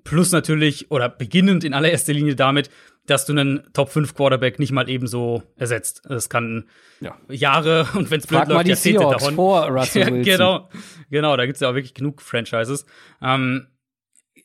Plus 0.04 0.32
natürlich, 0.32 0.92
oder 0.92 1.10
beginnend 1.10 1.64
in 1.64 1.74
allererster 1.74 2.14
Linie 2.14 2.36
damit, 2.36 2.70
dass 3.10 3.26
du 3.26 3.34
einen 3.34 3.64
Top 3.74 3.90
5 3.90 4.14
Quarterback 4.14 4.60
nicht 4.60 4.72
mal 4.72 4.90
ebenso 4.90 5.44
ersetzt. 5.56 6.02
Das 6.06 6.30
kann 6.30 6.66
ja. 7.00 7.18
Jahre 7.30 7.88
und 7.96 8.12
wenn 8.12 8.20
es 8.20 8.28
blöd 8.28 8.48
läuft, 8.48 8.68
Jahrzehnte 8.68 9.02
davon. 9.02 9.36
vor 9.36 9.68
Russell 9.70 10.06
Wilson. 10.06 10.24
genau, 10.24 10.70
genau, 11.10 11.38
da 11.38 11.46
gibt's 11.46 11.62
ja 11.62 11.70
auch 11.70 11.76
wirklich 11.76 11.94
genug 11.94 12.22
Franchises. 12.22 12.86
Ähm, 13.22 13.68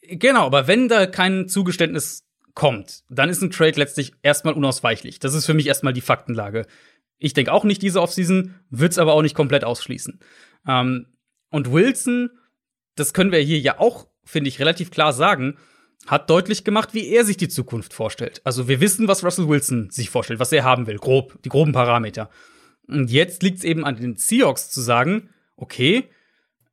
genau, 0.03 0.47
aber 0.47 0.67
wenn 0.67 0.88
da 0.88 1.07
kein 1.07 1.49
Zugeständnis 1.49 2.25
kommt, 2.55 3.03
dann 3.09 3.29
ist 3.29 3.43
ein 3.43 3.51
Trade 3.51 3.79
letztlich 3.79 4.15
erstmal 4.23 4.55
unausweichlich. 4.55 5.19
Das 5.19 5.35
ist 5.35 5.47
für 5.47 5.55
mich 5.55 5.67
erstmal 5.67 5.93
die 5.93 6.01
Faktenlage. 6.01 6.67
Ich 7.19 7.35
denke 7.35 7.53
auch 7.53 7.65
nicht 7.65 7.83
diese 7.83 8.01
Offseason, 8.01 8.55
wird's 8.71 8.99
aber 8.99 9.12
auch 9.12 9.23
nicht 9.23 9.35
komplett 9.35 9.65
ausschließen. 9.65 10.21
Ähm, 10.67 11.07
und 11.51 11.73
Wilson, 11.73 12.31
das 12.97 13.12
können 13.12 13.33
wir 13.33 13.41
hier 13.41 13.59
ja 13.59 13.79
auch, 13.79 14.09
finde 14.25 14.49
ich, 14.49 14.61
relativ 14.61 14.91
klar 14.91 15.12
sagen, 15.12 15.57
hat 16.07 16.29
deutlich 16.29 16.64
gemacht, 16.64 16.93
wie 16.93 17.09
er 17.09 17.25
sich 17.25 17.37
die 17.37 17.49
Zukunft 17.49 17.95
vorstellt. 17.95 18.40
Also 18.45 18.69
wir 18.69 18.81
wissen, 18.81 19.09
was 19.09 19.25
Russell 19.25 19.49
Wilson 19.49 19.90
sich 19.90 20.11
vorstellt, 20.11 20.40
was 20.40 20.53
er 20.53 20.64
haben 20.64 20.87
will, 20.87 20.99
grob, 20.99 21.40
die 21.43 21.49
groben 21.49 21.73
Parameter. 21.73 22.31
Und 22.87 23.11
jetzt 23.11 23.43
liegt 23.43 23.59
es 23.59 23.64
eben 23.64 23.85
an 23.85 23.97
den 23.97 24.17
Seahawks 24.17 24.71
zu 24.71 24.81
sagen, 24.81 25.31
okay, 25.57 26.09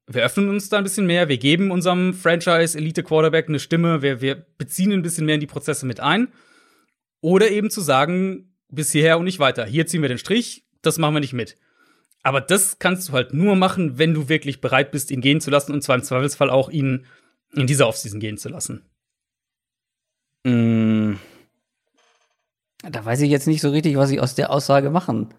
wir 0.08 0.24
öffnen 0.24 0.50
uns 0.50 0.70
da 0.70 0.78
ein 0.78 0.84
bisschen 0.84 1.06
mehr, 1.06 1.30
wir 1.30 1.38
geben 1.38 1.72
unserem 1.72 2.14
Franchise-Elite-Quarterback 2.14 3.48
eine 3.48 3.60
Stimme, 3.60 4.02
wir, 4.02 4.20
wir 4.20 4.36
beziehen 4.58 4.92
ein 4.92 5.02
bisschen 5.02 5.26
mehr 5.26 5.36
in 5.36 5.42
die 5.42 5.48
Prozesse 5.48 5.86
mit 5.86 6.00
ein. 6.00 6.28
Oder 7.22 7.52
eben 7.52 7.70
zu 7.70 7.82
sagen, 7.82 8.54
bis 8.68 8.92
hierher 8.92 9.18
und 9.18 9.26
nicht 9.26 9.40
weiter. 9.40 9.66
Hier 9.66 9.86
ziehen 9.86 10.02
wir 10.02 10.10
den 10.10 10.18
Strich, 10.18 10.66
das 10.82 10.98
machen 10.98 11.14
wir 11.14 11.20
nicht 11.20 11.34
mit. 11.34 11.56
Aber 12.24 12.42
das 12.42 12.80
kannst 12.80 13.10
du 13.10 13.14
halt 13.14 13.34
nur 13.34 13.56
machen, 13.56 13.98
wenn 13.98 14.14
du 14.14 14.30
wirklich 14.30 14.62
bereit 14.62 14.92
bist, 14.92 15.12
ihn 15.12 15.22
gehen 15.22 15.42
zu 15.42 15.50
lassen 15.50 15.72
und 15.72 15.82
zwar 15.82 15.96
im 15.96 16.04
Zweifelsfall 16.04 16.50
auch 16.50 16.70
ihn 16.70 17.06
in 17.54 17.68
dieser 17.68 17.88
Offseason 17.88 18.20
gehen 18.20 18.38
zu 18.38 18.50
lassen. 18.50 18.86
Mm. 20.44 21.14
Da 22.84 23.06
weiß 23.06 23.22
ich 23.22 23.30
jetzt 23.30 23.48
nicht 23.48 23.62
so 23.62 23.70
richtig, 23.70 23.96
was 23.98 24.12
ich 24.12 24.20
aus 24.20 24.36
der 24.36 24.52
Aussage 24.52 24.90
machen, 24.90 25.34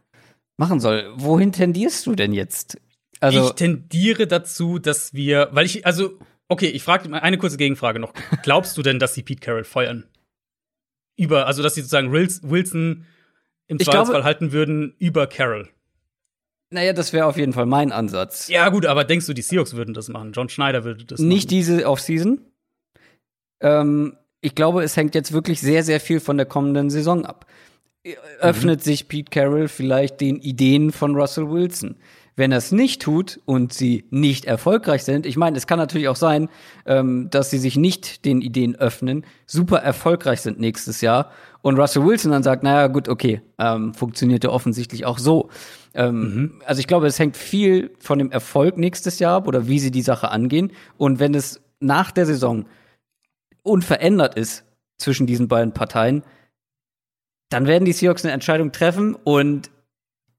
machen 0.57 0.81
soll. 0.81 1.13
Wohin 1.17 1.53
tendierst 1.53 2.07
du 2.07 2.15
denn 2.15 2.33
jetzt? 2.33 2.81
Also 3.21 3.49
ich 3.49 3.53
tendiere 3.53 4.27
dazu, 4.27 4.79
dass 4.79 5.15
wir, 5.15 5.49
weil 5.53 5.67
ich, 5.67 5.87
also, 5.87 6.19
okay, 6.49 6.67
ich 6.69 6.83
frage 6.83 7.09
mal 7.09 7.21
eine 7.21 7.39
kurze 7.39 7.57
Gegenfrage 7.57 7.99
noch. 7.99 8.13
Glaubst 8.43 8.77
du 8.77 8.83
denn, 8.83 8.99
dass 8.99 9.15
sie 9.15 9.23
Pete 9.23 9.41
Carroll 9.41 9.65
feuern? 9.65 10.05
Über, 11.17 11.47
also 11.47 11.63
dass 11.63 11.75
sie 11.75 11.83
sozusagen 11.83 12.13
Wilson 12.13 13.07
im 13.67 13.79
Zweifelsfall 13.79 14.25
halten 14.25 14.53
würden 14.53 14.95
über 14.99 15.27
Carroll? 15.27 15.69
Naja, 16.71 16.93
das 16.95 17.13
wäre 17.13 17.27
auf 17.27 17.37
jeden 17.37 17.53
Fall 17.53 17.67
mein 17.67 17.93
Ansatz. 17.93 18.49
Ja, 18.49 18.69
gut, 18.71 18.87
aber 18.87 19.05
denkst 19.05 19.27
du, 19.27 19.35
die 19.35 19.43
Seahawks 19.43 19.75
würden 19.75 19.95
das 19.95 20.09
machen? 20.09 20.33
John 20.33 20.49
Schneider 20.49 20.85
würde 20.85 21.05
das 21.05 21.19
Nicht 21.19 21.27
machen? 21.27 21.35
Nicht 21.35 21.51
diese 21.51 21.87
Offseason. 21.87 22.41
Ähm, 23.61 24.17
ich 24.43 24.55
glaube, 24.55 24.83
es 24.83 24.97
hängt 24.97 25.15
jetzt 25.15 25.33
wirklich 25.33 25.61
sehr, 25.61 25.83
sehr 25.85 26.01
viel 26.01 26.21
von 26.21 26.37
der 26.37 26.47
kommenden 26.47 26.91
Saison 26.91 27.25
ab. 27.25 27.47
Öffnet 28.41 28.81
mhm. 28.81 28.83
sich 28.83 29.09
Pete 29.09 29.31
Carroll 29.31 29.69
vielleicht 29.69 30.21
den 30.21 30.37
Ideen 30.37 30.91
von 30.91 31.15
Russell 31.15 31.49
Wilson? 31.49 31.97
Wenn 32.35 32.51
er 32.51 32.59
es 32.59 32.73
nicht 32.73 33.03
tut 33.03 33.41
und 33.45 33.73
sie 33.73 34.05
nicht 34.11 34.47
erfolgreich 34.47 35.05
sind, 35.05 35.27
ich 35.27 35.37
meine, 35.37 35.57
es 35.57 35.67
kann 35.67 35.79
natürlich 35.79 36.09
auch 36.09 36.17
sein, 36.17 36.49
ähm, 36.87 37.29
dass 37.31 37.51
sie 37.51 37.59
sich 37.59 37.77
nicht 37.77 38.25
den 38.25 38.41
Ideen 38.41 38.75
öffnen, 38.75 39.25
super 39.47 39.79
erfolgreich 39.79 40.41
sind 40.41 40.59
nächstes 40.59 41.03
Jahr 41.03 41.31
und 41.61 41.79
Russell 41.79 42.05
Wilson 42.05 42.33
dann 42.33 42.43
sagt, 42.43 42.65
naja, 42.65 42.89
gut, 42.89 43.09
okay, 43.09 43.43
ähm, 43.59 43.95
funktioniert 43.95 44.43
ja 44.43 44.51
offensichtlich 44.51 45.05
auch 45.05 45.19
so. 45.19 45.51
Ähm, 45.95 46.21
mhm. 46.21 46.63
Also 46.65 46.81
ich 46.81 46.89
glaube, 46.89 47.07
es 47.07 47.19
hängt 47.19 47.37
viel 47.37 47.93
von 48.01 48.19
dem 48.19 48.33
Erfolg 48.33 48.79
nächstes 48.79 49.21
Jahr 49.21 49.37
ab 49.37 49.47
oder 49.47 49.69
wie 49.69 49.79
sie 49.79 49.93
die 49.93 50.03
Sache 50.03 50.31
angehen. 50.31 50.73
Und 50.97 51.21
wenn 51.21 51.35
es 51.35 51.61
nach 51.79 52.11
der 52.11 52.27
Saison 52.27 52.65
unverändert 53.63 54.35
ist 54.35 54.65
zwischen 54.99 55.27
diesen 55.27 55.49
beiden 55.49 55.73
Parteien, 55.73 56.23
dann 57.51 57.67
werden 57.67 57.85
die 57.85 57.93
Seahawks 57.93 58.25
eine 58.25 58.33
Entscheidung 58.33 58.73
treffen 58.73 59.15
und 59.15 59.71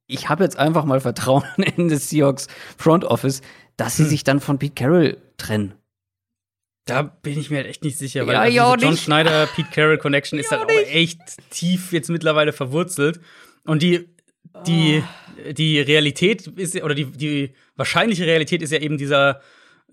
ich 0.08 0.30
habe 0.30 0.44
jetzt 0.44 0.58
einfach 0.58 0.86
mal 0.86 1.00
Vertrauen 1.00 1.44
in 1.78 1.90
das 1.90 2.10
Seahawks 2.10 2.48
Front 2.78 3.06
Office, 3.06 3.42
dass 3.78 3.98
sie 3.98 4.04
hm. 4.04 4.10
sich 4.10 4.24
dann 4.24 4.40
von 4.40 4.60
Pete 4.60 4.76
Carroll 4.76 5.18
trennen. 5.38 5.74
Da 6.86 7.02
bin 7.02 7.40
ich 7.40 7.50
mir 7.50 7.58
halt 7.58 7.68
echt 7.68 7.84
nicht 7.84 7.98
sicher, 7.98 8.28
weil 8.28 8.34
ja, 8.34 8.42
also 8.66 8.76
diese 8.76 8.88
John 8.88 8.98
Schneider 8.98 9.48
Pete 9.48 9.70
Carroll 9.72 9.98
Connection 9.98 10.38
ist 10.38 10.52
halt 10.52 10.64
auch 10.64 10.70
echt 10.70 11.20
tief 11.50 11.94
jetzt 11.94 12.10
mittlerweile 12.10 12.52
verwurzelt 12.52 13.22
und 13.64 13.82
die 13.82 14.10
die 14.68 15.02
oh. 15.02 15.52
die 15.54 15.80
Realität 15.80 16.46
ist 16.48 16.76
oder 16.84 16.94
die 16.94 17.06
die 17.06 17.54
wahrscheinliche 17.78 18.26
Realität 18.26 18.62
ist 18.62 18.72
ja 18.72 18.80
eben 18.80 18.98
dieser 18.98 19.40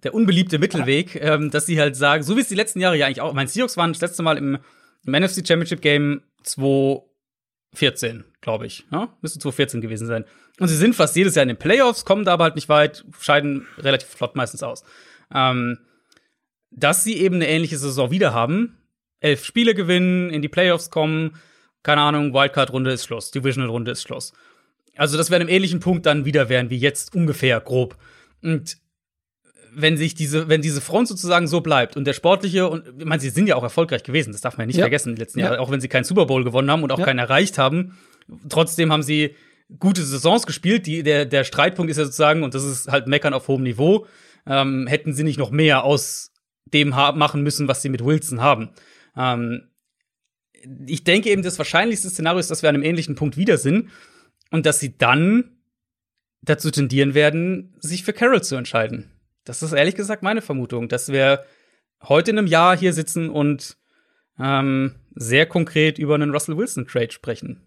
der 0.03 0.15
unbeliebte 0.15 0.59
Mittelweg, 0.59 1.17
ähm, 1.17 1.51
dass 1.51 1.67
sie 1.67 1.81
halt 1.81 1.97
sagen, 1.97 2.23
so 2.23 2.37
wie 2.37 2.41
es 2.41 2.49
die 2.49 2.55
letzten 2.55 2.81
Jahre 2.81 2.97
ja 2.97 3.07
eigentlich 3.07 3.21
auch, 3.21 3.33
mein 3.33 3.49
Seahawks 3.49 3.77
waren 3.77 3.93
das 3.93 4.01
letzte 4.01 4.23
Mal 4.23 4.39
im, 4.39 4.59
im 5.05 5.13
NFC 5.13 5.47
Championship 5.47 5.83
Game 5.83 6.23
2014, 6.43 8.25
glaube 8.41 8.67
ich. 8.67 8.87
Ja? 8.91 9.15
Müsste 9.21 9.39
2014 9.39 9.81
gewesen 9.81 10.07
sein. 10.07 10.25
Und 10.59 10.69
sie 10.69 10.77
sind 10.77 10.95
fast 10.95 11.17
jedes 11.17 11.35
Jahr 11.35 11.43
in 11.43 11.49
den 11.49 11.59
Playoffs, 11.59 12.05
kommen 12.05 12.25
da 12.25 12.33
aber 12.33 12.45
halt 12.45 12.55
nicht 12.55 12.69
weit, 12.69 13.05
scheiden 13.19 13.67
relativ 13.79 14.09
flott 14.09 14.37
meistens 14.37 14.63
aus. 14.63 14.85
Ähm, 15.35 15.79
dass 16.71 17.05
sie 17.05 17.17
eben 17.17 17.37
eine 17.37 17.49
ähnliche 17.49 17.79
Saison 17.79 18.11
wieder 18.11 18.33
haben, 18.33 18.79
elf 19.21 19.45
Spiele 19.45 19.75
gewinnen, 19.75 20.31
in 20.31 20.43
die 20.43 20.49
Playoffs 20.49 20.91
kommen, 20.91 21.37
keine 21.83 22.03
Ahnung, 22.03 22.35
Wildcard-Runde 22.35 22.93
ist 22.93 23.07
Schluss, 23.07 23.31
Divisional-Runde 23.31 23.91
ist 23.91 24.03
Schluss. 24.03 24.33
Also, 24.97 25.17
dass 25.17 25.31
wir 25.31 25.37
an 25.37 25.43
einem 25.43 25.51
ähnlichen 25.51 25.81
Punkt 25.81 26.05
dann 26.07 26.25
wieder 26.25 26.49
wären 26.49 26.71
wie 26.71 26.77
jetzt 26.77 27.15
ungefähr 27.15 27.61
grob. 27.61 27.97
Und 28.43 28.77
wenn 29.75 29.97
sich 29.97 30.15
diese, 30.15 30.49
wenn 30.49 30.63
diese 30.63 30.81
Front 30.81 31.09
sozusagen 31.09 31.47
so 31.47 31.61
bleibt 31.61 31.97
und 31.97 32.05
der 32.07 32.13
sportliche 32.13 32.69
und 32.69 32.85
ich 32.99 33.05
meine, 33.05 33.21
sie 33.21 33.31
sind 33.31 33.47
ja 33.47 33.57
auch 33.57 33.63
erfolgreich 33.63 34.03
gewesen, 34.03 34.33
das 34.33 34.41
darf 34.41 34.57
man 34.57 34.65
ja 34.65 34.67
nicht 34.69 34.77
ja. 34.77 34.85
vergessen 34.85 35.11
in 35.11 35.15
den 35.17 35.21
letzten 35.21 35.41
ja. 35.41 35.47
Jahren, 35.47 35.59
auch 35.59 35.71
wenn 35.71 35.81
sie 35.81 35.89
keinen 35.89 36.05
Super 36.05 36.27
Bowl 36.27 36.45
gewonnen 36.45 36.71
haben 36.71 36.83
und 36.83 36.93
auch 36.93 36.99
ja. 36.99 37.05
keinen 37.05 37.19
erreicht 37.19 37.59
haben. 37.59 37.99
Trotzdem 38.49 38.93
haben 38.93 39.03
sie 39.03 39.35
gute 39.79 40.03
Saisons 40.03 40.47
gespielt. 40.47 40.87
Die, 40.87 41.03
der, 41.03 41.27
der 41.27 41.45
Streitpunkt 41.45 41.91
ist 41.91 41.97
ja 41.97 42.05
sozusagen, 42.05 42.43
und 42.43 42.55
das 42.55 42.65
ist 42.65 42.89
halt 42.89 43.07
Meckern 43.07 43.35
auf 43.35 43.49
hohem 43.49 43.63
Niveau, 43.63 44.07
ähm, 44.47 44.87
hätten 44.87 45.15
sie 45.15 45.25
nicht 45.25 45.39
noch 45.39 45.51
mehr 45.51 45.85
aus 45.85 46.33
dem 46.73 46.91
machen 46.91 47.43
müssen, 47.43 47.69
was 47.69 47.83
sie 47.83 47.89
mit 47.89 48.05
Wilson 48.05 48.41
haben. 48.41 48.71
Ähm, 49.17 49.69
ich 50.87 51.05
denke 51.05 51.31
eben, 51.31 51.43
das 51.43 51.59
wahrscheinlichste 51.59 52.11
Szenario 52.11 52.39
ist, 52.39 52.51
dass 52.51 52.63
wir 52.63 52.69
an 52.69 52.77
einem 52.77 52.85
ähnlichen 52.85 53.15
Punkt 53.15 53.37
wieder 53.37 53.59
sind 53.59 53.91
und 54.51 54.67
dass 54.67 54.79
sie 54.79 54.97
dann 54.97 55.57
dazu 56.43 56.71
tendieren 56.71 57.15
werden, 57.15 57.75
sich 57.81 58.05
für 58.05 58.13
Carroll 58.13 58.43
zu 58.43 58.57
entscheiden. 58.57 59.11
Das 59.51 59.65
ist 59.65 59.73
ehrlich 59.73 59.97
gesagt 59.97 60.23
meine 60.23 60.43
Vermutung, 60.43 60.89
dass 60.89 61.09
wir 61.11 61.45
heute 62.05 62.31
in 62.31 62.39
einem 62.39 62.47
Jahr 62.47 62.77
hier 62.77 62.93
sitzen 62.93 63.29
und 63.29 63.79
ähm, 64.39 64.95
sehr 65.17 65.45
konkret 65.45 65.99
über 65.99 66.15
einen 66.15 66.31
Russell 66.31 66.57
Wilson 66.57 66.87
Trade 66.87 67.11
sprechen. 67.11 67.61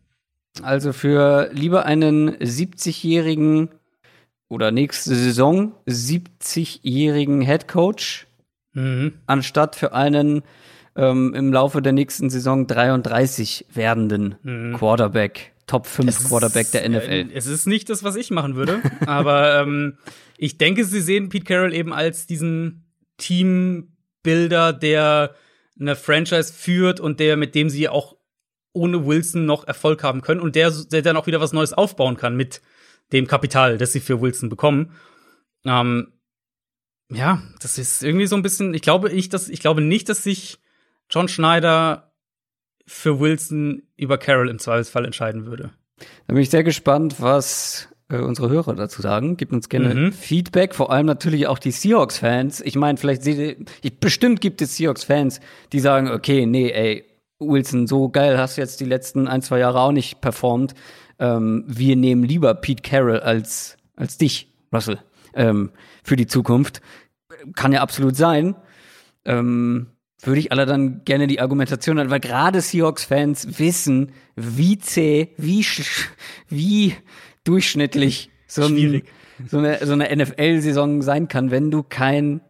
Also 0.61 0.93
für 0.93 1.49
lieber 1.51 1.85
einen 1.85 2.37
70-jährigen 2.37 3.67
oder 4.47 4.71
nächste 4.71 5.13
Saison 5.13 5.73
70-jährigen 5.85 7.41
Head 7.41 7.67
Coach 7.67 8.27
mhm. 8.71 9.15
anstatt 9.25 9.75
für 9.75 9.91
einen 9.93 10.43
ähm, 10.95 11.33
im 11.33 11.51
Laufe 11.51 11.81
der 11.81 11.91
nächsten 11.91 12.29
Saison 12.29 12.65
33 12.65 13.65
werdenden 13.73 14.35
mhm. 14.41 14.77
Quarterback. 14.77 15.51
Top 15.67 15.87
5 15.87 16.09
es 16.09 16.23
Quarterback 16.25 16.71
der 16.71 16.89
NFL. 16.89 17.09
Äh, 17.09 17.27
es 17.33 17.47
ist 17.47 17.67
nicht 17.67 17.89
das, 17.89 18.03
was 18.03 18.15
ich 18.15 18.31
machen 18.31 18.55
würde, 18.55 18.81
aber 19.05 19.59
ähm, 19.61 19.97
ich 20.37 20.57
denke, 20.57 20.83
sie 20.85 21.01
sehen 21.01 21.29
Pete 21.29 21.45
Carroll 21.45 21.73
eben 21.73 21.93
als 21.93 22.25
diesen 22.27 22.85
Teambuilder, 23.17 24.73
der 24.73 25.35
eine 25.79 25.95
Franchise 25.95 26.53
führt 26.53 26.99
und 26.99 27.19
der, 27.19 27.37
mit 27.37 27.55
dem 27.55 27.69
sie 27.69 27.87
auch 27.89 28.17
ohne 28.73 29.05
Wilson 29.05 29.45
noch 29.45 29.67
Erfolg 29.67 30.03
haben 30.03 30.21
können 30.21 30.41
und 30.41 30.55
der, 30.55 30.71
der 30.71 31.01
dann 31.01 31.17
auch 31.17 31.27
wieder 31.27 31.39
was 31.39 31.53
Neues 31.53 31.73
aufbauen 31.73 32.17
kann 32.17 32.35
mit 32.35 32.61
dem 33.11 33.27
Kapital, 33.27 33.77
das 33.77 33.93
sie 33.93 33.99
für 33.99 34.21
Wilson 34.21 34.49
bekommen. 34.49 34.95
Ähm, 35.65 36.13
ja, 37.09 37.41
das 37.59 37.77
ist 37.77 38.03
irgendwie 38.03 38.25
so 38.25 38.35
ein 38.35 38.41
bisschen, 38.41 38.73
ich 38.73 38.81
glaube, 38.81 39.11
ich, 39.11 39.29
dass, 39.29 39.49
ich 39.49 39.59
glaube 39.59 39.81
nicht, 39.81 40.09
dass 40.09 40.23
sich 40.23 40.57
John 41.09 41.27
Schneider 41.27 42.12
für 42.85 43.19
Wilson 43.19 43.83
über 43.97 44.17
Carroll 44.17 44.49
im 44.49 44.59
Zweifelsfall 44.59 45.05
entscheiden 45.05 45.45
würde. 45.45 45.71
Da 46.27 46.33
bin 46.33 46.43
ich 46.43 46.49
sehr 46.49 46.63
gespannt, 46.63 47.15
was 47.19 47.87
äh, 48.09 48.17
unsere 48.17 48.49
Hörer 48.49 48.75
dazu 48.75 49.01
sagen. 49.01 49.37
Gebt 49.37 49.53
uns 49.53 49.69
gerne 49.69 49.93
mhm. 49.93 50.11
Feedback, 50.11 50.75
vor 50.75 50.91
allem 50.91 51.05
natürlich 51.05 51.47
auch 51.47 51.59
die 51.59 51.71
Seahawks-Fans. 51.71 52.61
Ich 52.61 52.75
meine, 52.75 52.97
vielleicht 52.97 53.23
seht 53.23 53.37
ihr, 53.81 53.91
bestimmt 53.99 54.41
gibt 54.41 54.61
es 54.61 54.77
Seahawks-Fans, 54.77 55.39
die 55.71 55.79
sagen, 55.79 56.09
okay, 56.09 56.45
nee, 56.45 56.71
ey, 56.71 57.05
Wilson, 57.39 57.87
so 57.87 58.09
geil 58.09 58.37
hast 58.37 58.57
du 58.57 58.61
jetzt 58.61 58.79
die 58.79 58.85
letzten 58.85 59.27
ein, 59.27 59.41
zwei 59.41 59.59
Jahre 59.59 59.81
auch 59.81 59.91
nicht 59.91 60.21
performt. 60.21 60.73
Ähm, 61.19 61.63
wir 61.67 61.95
nehmen 61.95 62.23
lieber 62.23 62.53
Pete 62.55 62.81
Carroll 62.81 63.19
als, 63.19 63.77
als 63.95 64.17
dich, 64.17 64.53
Russell, 64.71 64.99
ähm, 65.33 65.71
für 66.03 66.15
die 66.15 66.27
Zukunft. 66.27 66.81
Kann 67.55 67.71
ja 67.71 67.81
absolut 67.81 68.15
sein. 68.15 68.55
Ähm, 69.25 69.87
würde 70.25 70.39
ich 70.39 70.51
alle 70.51 70.65
dann 70.65 71.03
gerne 71.05 71.27
die 71.27 71.39
Argumentation 71.39 71.99
an, 71.99 72.09
weil 72.09 72.19
gerade 72.19 72.61
Seahawks-Fans 72.61 73.59
wissen, 73.59 74.11
wie 74.35 74.77
zäh, 74.77 75.29
wie, 75.37 75.65
wie 76.49 76.95
durchschnittlich 77.43 78.29
so, 78.47 78.65
ein, 78.65 79.03
so 79.47 79.57
eine, 79.57 79.85
so 79.85 79.93
eine 79.93 80.15
NFL-Saison 80.15 81.01
sein 81.01 81.27
kann, 81.27 81.51
wenn 81.51 81.71
du 81.71 81.83
keinen 81.83 82.41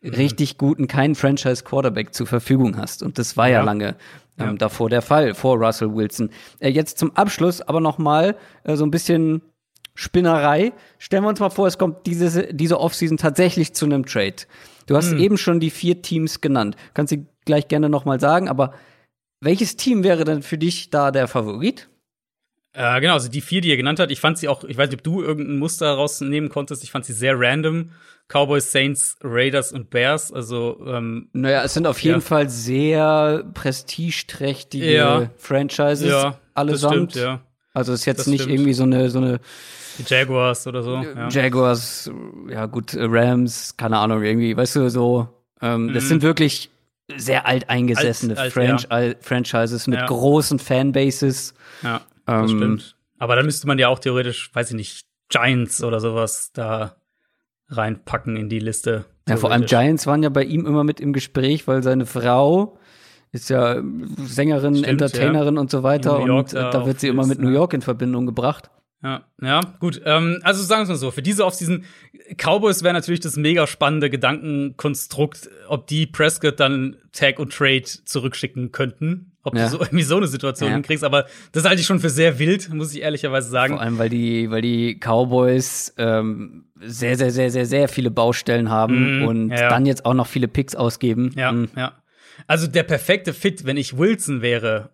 mhm. 0.00 0.10
richtig 0.10 0.58
guten, 0.58 0.86
keinen 0.86 1.14
Franchise-Quarterback 1.14 2.14
zur 2.14 2.26
Verfügung 2.26 2.76
hast. 2.76 3.02
Und 3.02 3.18
das 3.18 3.36
war 3.36 3.48
ja, 3.48 3.58
ja 3.58 3.64
lange 3.64 3.96
ähm, 4.38 4.46
ja. 4.46 4.52
davor 4.54 4.88
der 4.88 5.02
Fall, 5.02 5.34
vor 5.34 5.56
Russell 5.56 5.94
Wilson. 5.94 6.30
Äh, 6.58 6.70
jetzt 6.70 6.98
zum 6.98 7.14
Abschluss 7.16 7.60
aber 7.60 7.80
noch 7.80 7.98
mal 7.98 8.36
äh, 8.64 8.76
so 8.76 8.84
ein 8.84 8.90
bisschen 8.90 9.42
Spinnerei. 9.94 10.72
Stellen 10.98 11.24
wir 11.24 11.28
uns 11.28 11.40
mal 11.40 11.50
vor, 11.50 11.66
es 11.66 11.78
kommt 11.78 12.06
diese, 12.06 12.52
diese 12.52 12.80
Offseason 12.80 13.16
tatsächlich 13.16 13.74
zu 13.74 13.84
einem 13.84 14.06
Trade. 14.06 14.36
Du 14.86 14.96
hast 14.96 15.12
mhm. 15.12 15.20
eben 15.20 15.38
schon 15.38 15.60
die 15.60 15.70
vier 15.70 16.02
Teams 16.02 16.40
genannt. 16.40 16.76
Kannst 16.94 17.12
du 17.12 17.26
gleich 17.44 17.68
gerne 17.68 17.88
noch 17.88 18.04
mal 18.04 18.20
sagen, 18.20 18.48
aber 18.48 18.74
welches 19.40 19.76
Team 19.76 20.04
wäre 20.04 20.24
denn 20.24 20.42
für 20.42 20.58
dich 20.58 20.90
da 20.90 21.10
der 21.10 21.28
Favorit? 21.28 21.88
Äh, 22.72 23.00
genau, 23.00 23.14
also 23.14 23.28
die 23.28 23.40
vier, 23.40 23.60
die 23.60 23.68
ihr 23.68 23.76
genannt 23.76 23.98
habt, 23.98 24.12
ich 24.12 24.20
fand 24.20 24.38
sie 24.38 24.48
auch, 24.48 24.64
ich 24.64 24.76
weiß 24.76 24.90
nicht, 24.90 24.98
ob 24.98 25.02
du 25.02 25.22
irgendein 25.22 25.58
Muster 25.58 25.90
rausnehmen 25.92 26.50
konntest, 26.50 26.84
ich 26.84 26.90
fand 26.90 27.04
sie 27.04 27.12
sehr 27.12 27.38
random. 27.38 27.90
Cowboys, 28.28 28.70
Saints, 28.70 29.16
Raiders 29.24 29.72
und 29.72 29.90
Bears, 29.90 30.32
also 30.32 30.80
ähm, 30.86 31.28
Naja, 31.32 31.64
es 31.64 31.74
sind 31.74 31.88
auf 31.88 31.98
jeden 32.00 32.20
ja. 32.20 32.20
Fall 32.20 32.48
sehr 32.48 33.44
prestigeträchtige 33.54 34.94
ja. 34.94 35.30
Franchises, 35.36 36.08
ja, 36.08 36.38
allesamt. 36.54 37.14
Das 37.14 37.14
stimmt, 37.14 37.14
ja. 37.16 37.40
Also 37.72 37.92
ist 37.92 38.04
jetzt 38.04 38.20
das 38.20 38.26
nicht 38.26 38.42
stimmt. 38.42 38.54
irgendwie 38.54 38.72
so 38.72 38.82
eine, 38.82 39.10
so 39.10 39.18
eine 39.18 39.40
die 39.98 40.04
Jaguars 40.06 40.66
oder 40.66 40.82
so. 40.82 40.96
Ja. 40.96 41.28
Jaguars, 41.28 42.10
ja 42.48 42.66
gut, 42.66 42.96
Rams, 42.96 43.76
keine 43.76 43.98
Ahnung, 43.98 44.22
irgendwie, 44.22 44.56
weißt 44.56 44.76
du, 44.76 44.90
so. 44.90 45.28
Ähm, 45.60 45.86
mhm. 45.86 45.94
Das 45.94 46.08
sind 46.08 46.22
wirklich 46.22 46.70
sehr 47.16 47.46
alteingesessene 47.46 48.38
alt, 48.38 48.40
alt, 48.40 48.52
Franch 48.52 48.86
ja. 48.90 49.14
Franchises 49.20 49.86
mit 49.86 49.98
ja. 49.98 50.06
großen 50.06 50.58
Fanbases. 50.58 51.54
Ja, 51.82 52.00
das 52.26 52.50
ähm, 52.50 52.56
stimmt. 52.56 52.96
Aber 53.18 53.36
dann 53.36 53.44
müsste 53.44 53.66
man 53.66 53.78
ja 53.78 53.88
auch 53.88 53.98
theoretisch, 53.98 54.50
weiß 54.54 54.70
ich 54.70 54.76
nicht, 54.76 55.06
Giants 55.28 55.82
oder 55.82 56.00
sowas 56.00 56.52
da 56.52 56.96
reinpacken 57.68 58.36
in 58.36 58.48
die 58.48 58.58
Liste. 58.58 59.04
Ja, 59.28 59.36
vor 59.36 59.52
allem 59.52 59.66
Giants 59.66 60.06
waren 60.06 60.22
ja 60.22 60.28
bei 60.28 60.42
ihm 60.42 60.66
immer 60.66 60.82
mit 60.82 61.00
im 61.00 61.12
Gespräch, 61.12 61.68
weil 61.68 61.82
seine 61.82 62.06
Frau 62.06 62.78
ist 63.32 63.50
ja 63.50 63.80
Sängerin, 64.24 64.74
Stimmt, 64.74 64.88
Entertainerin 64.88 65.54
ja. 65.54 65.60
und 65.60 65.70
so 65.70 65.82
weiter. 65.82 66.18
und 66.18 66.52
da, 66.52 66.70
da 66.70 66.86
wird 66.86 67.00
sie 67.00 67.08
immer 67.08 67.26
mit 67.26 67.40
New 67.40 67.50
York 67.50 67.72
in 67.74 67.82
Verbindung 67.82 68.26
gebracht. 68.26 68.70
Ja, 69.02 69.22
ja, 69.40 69.60
gut. 69.78 70.02
Ähm, 70.04 70.40
also 70.42 70.62
sagen 70.62 70.82
wir 70.86 70.92
mal 70.92 70.98
so, 70.98 71.10
für 71.10 71.22
diese 71.22 71.46
Offseason, 71.46 71.84
Cowboys 72.36 72.82
wäre 72.82 72.92
natürlich 72.92 73.20
das 73.20 73.36
mega 73.36 73.66
spannende 73.66 74.10
Gedankenkonstrukt, 74.10 75.48
ob 75.68 75.86
die 75.86 76.06
Prescott 76.06 76.60
dann 76.60 76.96
Tag 77.12 77.38
und 77.38 77.52
Trade 77.52 77.84
zurückschicken 77.84 78.72
könnten. 78.72 79.32
Ob 79.42 79.56
ja. 79.56 79.64
du 79.64 79.70
so 79.70 79.80
irgendwie 79.80 80.02
so 80.02 80.18
eine 80.18 80.26
Situation 80.26 80.68
ja. 80.68 80.74
hinkriegst, 80.74 81.02
aber 81.02 81.24
das 81.52 81.64
halte 81.64 81.80
ich 81.80 81.86
schon 81.86 81.98
für 81.98 82.10
sehr 82.10 82.38
wild, 82.38 82.72
muss 82.74 82.94
ich 82.94 83.00
ehrlicherweise 83.00 83.48
sagen. 83.48 83.74
Vor 83.74 83.82
allem, 83.82 83.96
weil 83.96 84.10
die, 84.10 84.50
weil 84.50 84.60
die 84.60 85.00
Cowboys 85.00 85.94
ähm, 85.96 86.66
sehr, 86.78 87.16
sehr, 87.16 87.30
sehr, 87.30 87.50
sehr, 87.50 87.64
sehr 87.64 87.88
viele 87.88 88.10
Baustellen 88.10 88.68
haben 88.68 89.20
mm, 89.20 89.26
und 89.26 89.50
ja. 89.50 89.70
dann 89.70 89.86
jetzt 89.86 90.04
auch 90.04 90.14
noch 90.14 90.26
viele 90.26 90.46
Picks 90.46 90.76
ausgeben. 90.76 91.32
Ja, 91.36 91.52
mm. 91.52 91.68
ja. 91.74 91.92
Also 92.46 92.66
der 92.66 92.82
perfekte 92.82 93.32
Fit, 93.32 93.64
wenn 93.64 93.76
ich 93.76 93.96
Wilson 93.96 94.42
wäre, 94.42 94.90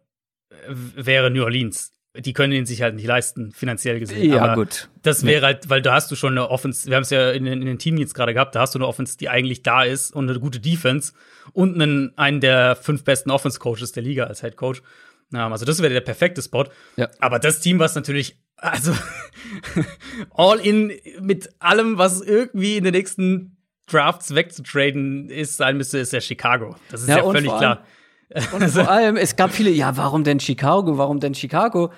wäre 0.69 1.31
New 1.31 1.43
Orleans 1.43 1.93
die 2.21 2.33
können 2.33 2.53
ihn 2.53 2.67
sich 2.67 2.83
halt 2.83 2.95
nicht 2.95 3.07
leisten, 3.07 3.53
finanziell 3.53 4.01
gesehen. 4.01 4.31
Ja, 4.31 4.43
Aber 4.43 4.55
gut. 4.55 4.89
Das 5.03 5.25
wäre 5.25 5.41
nee. 5.41 5.47
halt, 5.47 5.69
weil 5.69 5.83
da 5.83 5.95
hast 5.95 6.11
du 6.11 6.17
schon 6.17 6.33
eine 6.33 6.51
Offense, 6.51 6.89
wir 6.89 6.97
haben 6.97 7.03
es 7.03 7.11
ja 7.11 7.31
in, 7.31 7.47
in 7.47 7.65
den 7.65 7.79
Team 7.79 7.99
jetzt 7.99 8.15
gerade 8.15 8.35
gehabt, 8.35 8.55
da 8.55 8.61
hast 8.61 8.75
du 8.75 8.79
eine 8.79 8.87
Offense, 8.87 9.17
die 9.19 9.29
eigentlich 9.29 9.63
da 9.63 9.83
ist 9.83 10.13
und 10.13 10.29
eine 10.29 10.41
gute 10.41 10.61
Defense 10.61 11.13
und 11.53 11.75
einen, 11.75 12.17
einen 12.17 12.41
der 12.41 12.77
fünf 12.77 13.05
besten 13.05 13.31
Offense-Coaches 13.31 13.93
der 13.93 14.03
Liga 14.03 14.25
als 14.25 14.41
Head 14.41 14.57
Coach. 14.57 14.83
Also 15.33 15.65
das 15.65 15.83
wäre 15.83 15.93
der 15.93 16.03
perfekte 16.03 16.41
Spot. 16.41 16.67
Ja. 16.97 17.09
Aber 17.19 17.39
das 17.39 17.61
Team, 17.61 17.81
was 17.81 17.95
natürlich, 17.95 18.39
also 18.57 18.95
all 20.35 20.61
in 20.61 20.93
mit 21.21 21.51
allem, 21.59 21.99
was 21.99 22.21
irgendwie 22.21 22.77
in 22.77 22.85
den 22.85 22.93
nächsten 22.93 23.56
Drafts 23.87 24.35
wegzutraden 24.35 25.29
ist, 25.31 25.57
sein 25.57 25.77
müsste, 25.77 25.99
ist 25.99 26.13
ja 26.13 26.21
Chicago. 26.21 26.77
Das 26.91 27.03
ist 27.03 27.09
ja, 27.09 27.19
ja 27.19 27.31
völlig 27.31 27.51
klar. 27.51 27.85
Und 28.53 28.69
vor 28.69 28.89
allem, 28.91 29.17
es 29.17 29.37
gab 29.37 29.53
viele, 29.53 29.71
ja, 29.71 29.97
warum 29.97 30.25
denn 30.25 30.41
Chicago? 30.41 30.99
Warum 30.99 31.21
denn 31.21 31.35
Chicago? 31.35 31.93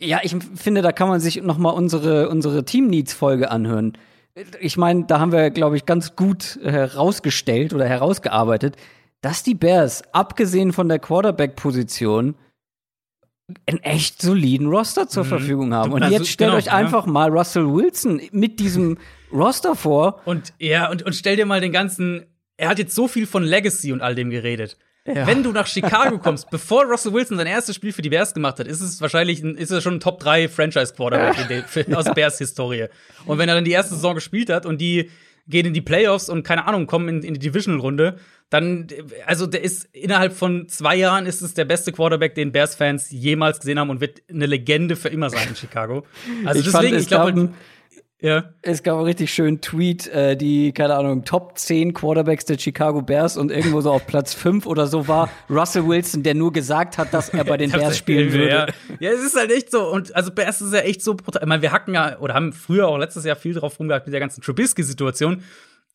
Ja, 0.00 0.20
ich 0.22 0.36
finde, 0.54 0.82
da 0.82 0.92
kann 0.92 1.08
man 1.08 1.20
sich 1.20 1.42
noch 1.42 1.58
mal 1.58 1.70
unsere, 1.70 2.28
unsere 2.28 2.64
Team-Needs-Folge 2.64 3.50
anhören. 3.50 3.96
Ich 4.60 4.76
meine, 4.76 5.04
da 5.06 5.18
haben 5.18 5.32
wir, 5.32 5.50
glaube 5.50 5.76
ich, 5.76 5.86
ganz 5.86 6.14
gut 6.14 6.58
herausgestellt 6.62 7.74
oder 7.74 7.86
herausgearbeitet, 7.86 8.76
dass 9.20 9.42
die 9.42 9.54
Bears, 9.54 10.02
abgesehen 10.12 10.72
von 10.72 10.88
der 10.88 11.00
Quarterback-Position, 11.00 12.36
einen 13.66 13.82
echt 13.82 14.20
soliden 14.20 14.66
Roster 14.66 15.08
zur 15.08 15.24
mhm. 15.24 15.28
Verfügung 15.28 15.74
haben. 15.74 15.92
Und 15.92 16.02
also, 16.02 16.14
jetzt 16.14 16.28
stellt 16.28 16.50
genau, 16.50 16.58
euch 16.58 16.70
einfach 16.70 17.06
ja. 17.06 17.12
mal 17.12 17.30
Russell 17.30 17.66
Wilson 17.66 18.20
mit 18.30 18.60
diesem 18.60 18.98
Roster 19.32 19.74
vor. 19.74 20.20
Und 20.24 20.52
ja, 20.58 20.90
und, 20.90 21.02
und 21.02 21.14
stell 21.14 21.36
dir 21.36 21.46
mal 21.46 21.60
den 21.60 21.72
ganzen, 21.72 22.26
er 22.56 22.68
hat 22.68 22.78
jetzt 22.78 22.94
so 22.94 23.08
viel 23.08 23.26
von 23.26 23.42
Legacy 23.42 23.92
und 23.92 24.02
all 24.02 24.14
dem 24.14 24.30
geredet. 24.30 24.76
Ja. 25.06 25.26
Wenn 25.26 25.42
du 25.42 25.52
nach 25.52 25.66
Chicago 25.66 26.18
kommst, 26.22 26.50
bevor 26.50 26.84
Russell 26.84 27.14
Wilson 27.14 27.38
sein 27.38 27.46
erstes 27.46 27.74
Spiel 27.74 27.92
für 27.92 28.02
die 28.02 28.10
Bears 28.10 28.34
gemacht 28.34 28.58
hat, 28.58 28.66
ist 28.66 28.82
es 28.82 29.00
wahrscheinlich 29.00 29.42
ein, 29.42 29.54
ist 29.54 29.70
er 29.70 29.80
schon 29.80 29.94
ein 29.94 30.00
Top 30.00 30.20
3 30.20 30.48
Franchise 30.48 30.92
Quarterback 30.94 31.64
ja. 31.88 31.96
aus 31.96 32.12
Bears 32.12 32.36
Historie. 32.38 32.86
Und 33.24 33.38
wenn 33.38 33.48
er 33.48 33.54
dann 33.54 33.64
die 33.64 33.70
erste 33.70 33.94
Saison 33.94 34.14
gespielt 34.14 34.50
hat 34.50 34.66
und 34.66 34.80
die 34.80 35.10
gehen 35.46 35.64
in 35.64 35.72
die 35.72 35.80
Playoffs 35.80 36.28
und 36.28 36.42
keine 36.42 36.66
Ahnung, 36.66 36.86
kommen 36.86 37.08
in, 37.08 37.22
in 37.22 37.34
die 37.34 37.40
Divisional 37.40 37.80
Runde, 37.80 38.16
dann, 38.50 38.86
also 39.26 39.46
der 39.46 39.62
ist 39.62 39.84
innerhalb 39.92 40.32
von 40.32 40.68
zwei 40.68 40.96
Jahren 40.96 41.26
ist 41.26 41.42
es 41.42 41.54
der 41.54 41.64
beste 41.66 41.92
Quarterback, 41.92 42.34
den 42.34 42.50
Bears-Fans 42.52 43.10
jemals 43.10 43.60
gesehen 43.60 43.78
haben 43.78 43.90
und 43.90 44.00
wird 44.00 44.22
eine 44.30 44.46
Legende 44.46 44.96
für 44.96 45.08
immer 45.08 45.28
sein 45.30 45.48
in 45.50 45.56
Chicago. 45.56 46.04
Also 46.44 46.60
Ich 46.60 46.66
deswegen, 46.66 46.88
fand, 46.90 47.00
ich 47.02 47.08
glaube, 47.08 47.34
gab- 47.34 47.50
ja. 48.20 48.52
Es 48.62 48.82
gab 48.82 48.96
einen 48.96 49.04
richtig 49.04 49.32
schönen 49.32 49.60
Tweet, 49.60 50.08
äh, 50.08 50.36
die, 50.36 50.72
keine 50.72 50.96
Ahnung, 50.96 51.24
Top 51.24 51.56
10 51.56 51.94
Quarterbacks 51.94 52.44
der 52.46 52.58
Chicago 52.58 53.00
Bears 53.00 53.36
und 53.36 53.52
irgendwo 53.52 53.80
so 53.80 53.92
auf 53.92 54.08
Platz 54.08 54.34
5 54.34 54.66
oder 54.66 54.88
so 54.88 55.06
war 55.06 55.30
Russell 55.48 55.86
Wilson, 55.86 56.24
der 56.24 56.34
nur 56.34 56.52
gesagt 56.52 56.98
hat, 56.98 57.14
dass 57.14 57.28
er 57.28 57.44
bei 57.44 57.56
den 57.56 57.70
Bears 57.70 57.96
spielen 57.96 58.32
würde. 58.32 58.48
Ja. 58.48 58.66
ja, 58.98 59.10
es 59.12 59.22
ist 59.24 59.36
halt 59.36 59.52
echt 59.52 59.70
so. 59.70 59.86
Und 59.88 60.16
also 60.16 60.32
Bears 60.32 60.60
ist 60.60 60.72
ja 60.74 60.80
echt 60.80 61.00
so 61.02 61.14
brutal. 61.14 61.42
Ich 61.42 61.48
meine, 61.48 61.62
wir 61.62 61.70
hacken 61.70 61.94
ja 61.94 62.18
oder 62.18 62.34
haben 62.34 62.52
früher 62.52 62.88
auch 62.88 62.98
letztes 62.98 63.24
Jahr 63.24 63.36
viel 63.36 63.54
drauf 63.54 63.78
rumgehackt 63.78 64.06
mit 64.06 64.12
der 64.14 64.20
ganzen 64.20 64.40
Trubisky-Situation. 64.42 65.44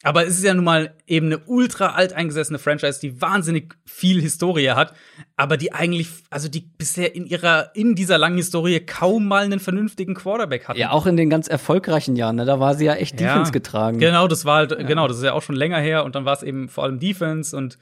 Aber 0.03 0.27
es 0.27 0.37
ist 0.37 0.43
ja 0.43 0.53
nun 0.53 0.65
mal 0.65 0.93
eben 1.07 1.27
eine 1.27 1.39
ultra 1.45 1.93
alteingesessene 1.93 2.59
Franchise, 2.59 2.99
die 2.99 3.21
wahnsinnig 3.21 3.75
viel 3.85 4.21
Historie 4.21 4.71
hat, 4.71 4.93
aber 5.37 5.55
die 5.55 5.71
eigentlich, 5.71 6.09
also 6.29 6.49
die 6.49 6.59
bisher 6.59 7.15
in 7.15 7.25
ihrer, 7.25 7.73
in 7.73 7.95
dieser 7.95 8.17
langen 8.17 8.35
Historie 8.35 8.81
kaum 8.81 9.25
mal 9.25 9.45
einen 9.45 9.61
vernünftigen 9.61 10.13
Quarterback 10.13 10.67
hatten. 10.67 10.77
Ja, 10.77 10.91
auch 10.91 11.05
in 11.05 11.15
den 11.15 11.29
ganz 11.29 11.47
erfolgreichen 11.47 12.17
Jahren, 12.17 12.35
ne? 12.35 12.43
da 12.45 12.59
war 12.59 12.75
sie 12.75 12.83
ja 12.83 12.95
echt 12.95 13.17
Defense 13.17 13.53
getragen. 13.53 13.97
Genau, 13.97 14.27
das 14.27 14.43
war 14.43 14.57
halt, 14.57 14.77
genau, 14.85 15.07
das 15.07 15.17
ist 15.17 15.23
ja 15.23 15.31
auch 15.31 15.41
schon 15.41 15.55
länger 15.55 15.79
her 15.79 16.03
und 16.03 16.15
dann 16.15 16.25
war 16.25 16.33
es 16.33 16.43
eben 16.43 16.67
vor 16.67 16.83
allem 16.83 16.99
Defense 16.99 17.55
und 17.55 17.79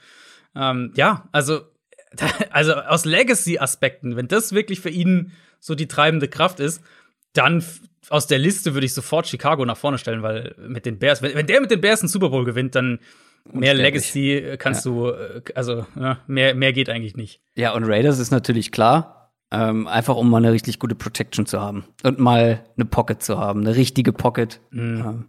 ähm, 0.55 0.93
ja, 0.95 1.27
also, 1.31 1.61
also 2.51 2.75
aus 2.75 3.03
Legacy-Aspekten, 3.03 4.15
wenn 4.15 4.27
das 4.27 4.53
wirklich 4.53 4.79
für 4.79 4.89
ihn 4.89 5.31
so 5.59 5.73
die 5.73 5.87
treibende 5.87 6.27
Kraft 6.27 6.59
ist, 6.59 6.83
dann 7.33 7.63
aus 8.09 8.27
der 8.27 8.39
Liste 8.39 8.73
würde 8.73 8.85
ich 8.85 8.93
sofort 8.93 9.27
Chicago 9.27 9.65
nach 9.65 9.77
vorne 9.77 9.97
stellen, 9.97 10.23
weil 10.23 10.55
mit 10.67 10.85
den 10.85 10.97
Bears, 10.99 11.21
wenn, 11.21 11.35
wenn 11.35 11.47
der 11.47 11.61
mit 11.61 11.71
den 11.71 11.81
Bears 11.81 12.01
einen 12.01 12.09
Super 12.09 12.29
Bowl 12.29 12.45
gewinnt, 12.45 12.75
dann 12.75 12.99
mehr. 13.51 13.73
Legacy 13.73 14.55
kannst 14.57 14.85
du, 14.85 15.07
äh, 15.09 15.41
also 15.55 15.85
ja, 15.95 16.19
mehr, 16.27 16.55
mehr 16.55 16.73
geht 16.73 16.89
eigentlich 16.89 17.15
nicht. 17.15 17.41
Ja, 17.55 17.73
und 17.73 17.83
Raiders 17.85 18.19
ist 18.19 18.31
natürlich 18.31 18.71
klar, 18.71 19.31
ähm, 19.51 19.87
einfach 19.87 20.15
um 20.15 20.29
mal 20.29 20.37
eine 20.37 20.51
richtig 20.51 20.79
gute 20.79 20.95
Protection 20.95 21.45
zu 21.45 21.59
haben 21.61 21.83
und 22.03 22.19
mal 22.19 22.63
eine 22.75 22.85
Pocket 22.85 23.21
zu 23.21 23.37
haben, 23.37 23.61
eine 23.61 23.75
richtige 23.75 24.13
Pocket. 24.13 24.59
Ähm, 24.73 25.27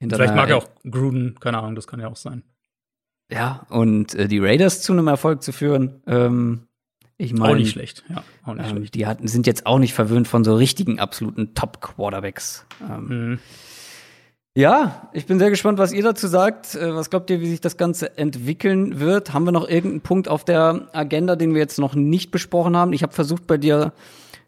Mhm. 0.00 0.10
Vielleicht 0.10 0.32
einer- 0.32 0.34
mag 0.42 0.50
er 0.50 0.56
auch 0.58 0.68
Gruden, 0.90 1.36
keine 1.40 1.58
Ahnung, 1.58 1.74
das 1.76 1.86
kann 1.86 2.00
ja 2.00 2.08
auch 2.08 2.16
sein. 2.16 2.42
Ja, 3.30 3.64
und 3.70 4.14
äh, 4.14 4.28
die 4.28 4.38
Raiders 4.38 4.82
zu 4.82 4.92
einem 4.92 5.06
Erfolg 5.06 5.42
zu 5.42 5.52
führen, 5.52 6.02
ähm, 6.06 6.66
ich 7.16 7.32
meine, 7.32 7.52
auch 7.52 7.56
nicht 7.56 7.70
schlecht, 7.70 8.04
ja, 8.08 8.22
auch 8.44 8.54
nicht 8.54 8.68
Ähm, 8.70 8.76
schlecht. 8.76 8.94
die 8.94 9.06
hatten, 9.06 9.28
sind 9.28 9.46
jetzt 9.46 9.66
auch 9.66 9.78
nicht 9.78 9.94
verwöhnt 9.94 10.26
von 10.28 10.44
so 10.44 10.54
richtigen 10.56 10.98
absoluten 10.98 11.54
Top-Quarterbacks. 11.54 12.66
Ähm, 12.88 13.06
Mhm. 13.08 13.38
Ja, 14.56 15.08
ich 15.12 15.26
bin 15.26 15.40
sehr 15.40 15.50
gespannt, 15.50 15.78
was 15.80 15.92
ihr 15.92 16.04
dazu 16.04 16.28
sagt. 16.28 16.76
Äh, 16.76 16.94
Was 16.94 17.10
glaubt 17.10 17.28
ihr, 17.28 17.40
wie 17.40 17.48
sich 17.50 17.60
das 17.60 17.76
Ganze 17.76 18.16
entwickeln 18.16 19.00
wird? 19.00 19.32
Haben 19.32 19.46
wir 19.46 19.50
noch 19.52 19.68
irgendeinen 19.68 20.00
Punkt 20.02 20.28
auf 20.28 20.44
der 20.44 20.88
Agenda, 20.92 21.34
den 21.34 21.54
wir 21.54 21.60
jetzt 21.60 21.80
noch 21.80 21.96
nicht 21.96 22.30
besprochen 22.30 22.76
haben? 22.76 22.92
Ich 22.92 23.02
habe 23.02 23.12
versucht, 23.12 23.48
bei 23.48 23.56
dir 23.58 23.92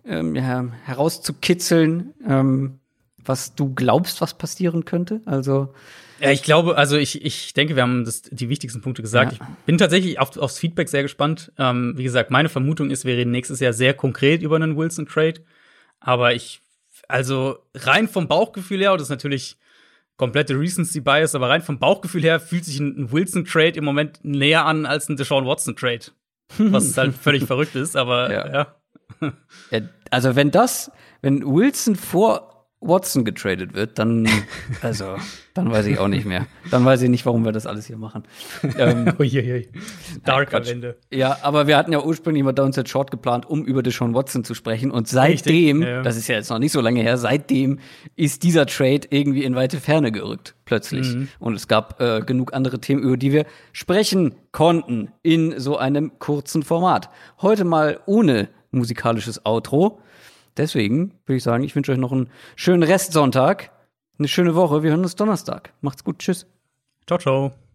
ähm, 0.04 0.36
ja, 0.36 0.64
herauszukitzeln, 0.84 2.14
ähm, 2.24 2.78
was 3.24 3.56
du 3.56 3.74
glaubst, 3.74 4.20
was 4.20 4.34
passieren 4.34 4.84
könnte. 4.84 5.22
Also 5.26 5.74
Ja, 6.20 6.30
ich 6.30 6.42
glaube, 6.42 6.76
also 6.76 6.96
ich, 6.96 7.24
ich 7.24 7.52
denke, 7.54 7.76
wir 7.76 7.82
haben 7.82 8.04
das, 8.04 8.22
die 8.22 8.48
wichtigsten 8.48 8.80
Punkte 8.80 9.02
gesagt. 9.02 9.32
Ja. 9.32 9.38
Ich 9.58 9.64
bin 9.64 9.78
tatsächlich 9.78 10.18
auf, 10.18 10.36
aufs 10.36 10.58
Feedback 10.58 10.88
sehr 10.88 11.02
gespannt. 11.02 11.52
Ähm, 11.58 11.94
wie 11.96 12.04
gesagt, 12.04 12.30
meine 12.30 12.48
Vermutung 12.48 12.90
ist, 12.90 13.04
wir 13.04 13.16
reden 13.16 13.30
nächstes 13.30 13.60
Jahr 13.60 13.72
sehr 13.72 13.94
konkret 13.94 14.42
über 14.42 14.56
einen 14.56 14.76
Wilson-Trade. 14.76 15.42
Aber 16.00 16.34
ich, 16.34 16.60
also 17.08 17.58
rein 17.74 18.08
vom 18.08 18.28
Bauchgefühl 18.28 18.80
her, 18.80 18.92
und 18.92 19.00
das 19.00 19.06
ist 19.06 19.10
natürlich 19.10 19.56
komplette 20.16 20.58
Recency-Bias, 20.58 21.34
aber 21.34 21.50
rein 21.50 21.62
vom 21.62 21.78
Bauchgefühl 21.78 22.22
her 22.22 22.40
fühlt 22.40 22.64
sich 22.64 22.80
ein, 22.80 23.12
Wilson-Trade 23.12 23.78
im 23.78 23.84
Moment 23.84 24.20
näher 24.22 24.64
an 24.64 24.86
als 24.86 25.08
ein 25.08 25.16
Deshaun 25.16 25.46
Watson-Trade. 25.46 26.06
Was 26.58 26.96
halt 26.96 27.14
völlig 27.20 27.44
verrückt 27.44 27.74
ist, 27.74 27.96
aber 27.96 28.32
ja. 28.32 28.76
Ja, 29.70 29.80
also 30.10 30.36
wenn 30.36 30.50
das, 30.50 30.90
wenn 31.22 31.44
Wilson 31.44 31.96
vor 31.96 32.55
Watson 32.88 33.24
getradet 33.24 33.74
wird, 33.74 33.98
dann, 33.98 34.28
also, 34.82 35.16
dann 35.54 35.70
weiß 35.70 35.86
ich 35.86 35.98
auch 35.98 36.08
nicht 36.08 36.26
mehr. 36.26 36.46
Dann 36.70 36.84
weiß 36.84 37.02
ich 37.02 37.10
nicht, 37.10 37.26
warum 37.26 37.44
wir 37.44 37.52
das 37.52 37.66
alles 37.66 37.86
hier 37.86 37.96
machen. 37.96 38.24
ähm, 38.78 39.14
Uiuiui. 39.18 39.68
Darker 40.24 40.58
Quatsch. 40.58 40.68
Wende. 40.68 40.96
ja, 41.10 41.38
aber 41.42 41.66
wir 41.66 41.76
hatten 41.76 41.92
ja 41.92 42.02
ursprünglich 42.02 42.44
mal 42.44 42.52
Downset 42.52 42.88
Short 42.88 43.10
geplant, 43.10 43.46
um 43.46 43.64
über 43.64 43.82
Deshaun 43.82 44.14
Watson 44.14 44.44
zu 44.44 44.54
sprechen. 44.54 44.90
Und 44.90 45.08
seitdem, 45.08 45.82
ja. 45.82 46.02
das 46.02 46.16
ist 46.16 46.28
ja 46.28 46.36
jetzt 46.36 46.50
noch 46.50 46.58
nicht 46.58 46.72
so 46.72 46.80
lange 46.80 47.00
her, 47.00 47.16
seitdem 47.16 47.78
ist 48.14 48.42
dieser 48.42 48.66
Trade 48.66 49.02
irgendwie 49.10 49.44
in 49.44 49.54
weite 49.54 49.78
Ferne 49.80 50.12
gerückt, 50.12 50.54
plötzlich. 50.64 51.14
Mhm. 51.14 51.28
Und 51.38 51.54
es 51.54 51.68
gab 51.68 52.00
äh, 52.00 52.20
genug 52.20 52.54
andere 52.54 52.80
Themen, 52.80 53.02
über 53.02 53.16
die 53.16 53.32
wir 53.32 53.46
sprechen 53.72 54.34
konnten 54.52 55.12
in 55.22 55.58
so 55.58 55.76
einem 55.76 56.18
kurzen 56.18 56.62
Format. 56.62 57.10
Heute 57.40 57.64
mal 57.64 58.00
ohne 58.06 58.48
musikalisches 58.70 59.44
Outro. 59.44 60.00
Deswegen 60.56 61.12
würde 61.26 61.36
ich 61.36 61.42
sagen, 61.42 61.64
ich 61.64 61.74
wünsche 61.74 61.92
euch 61.92 61.98
noch 61.98 62.12
einen 62.12 62.30
schönen 62.54 62.82
Restsonntag, 62.82 63.70
eine 64.18 64.28
schöne 64.28 64.54
Woche. 64.54 64.82
Wir 64.82 64.90
hören 64.90 65.02
uns 65.02 65.16
Donnerstag. 65.16 65.72
Macht's 65.80 66.04
gut. 66.04 66.18
Tschüss. 66.18 66.46
Ciao, 67.06 67.18
ciao. 67.18 67.65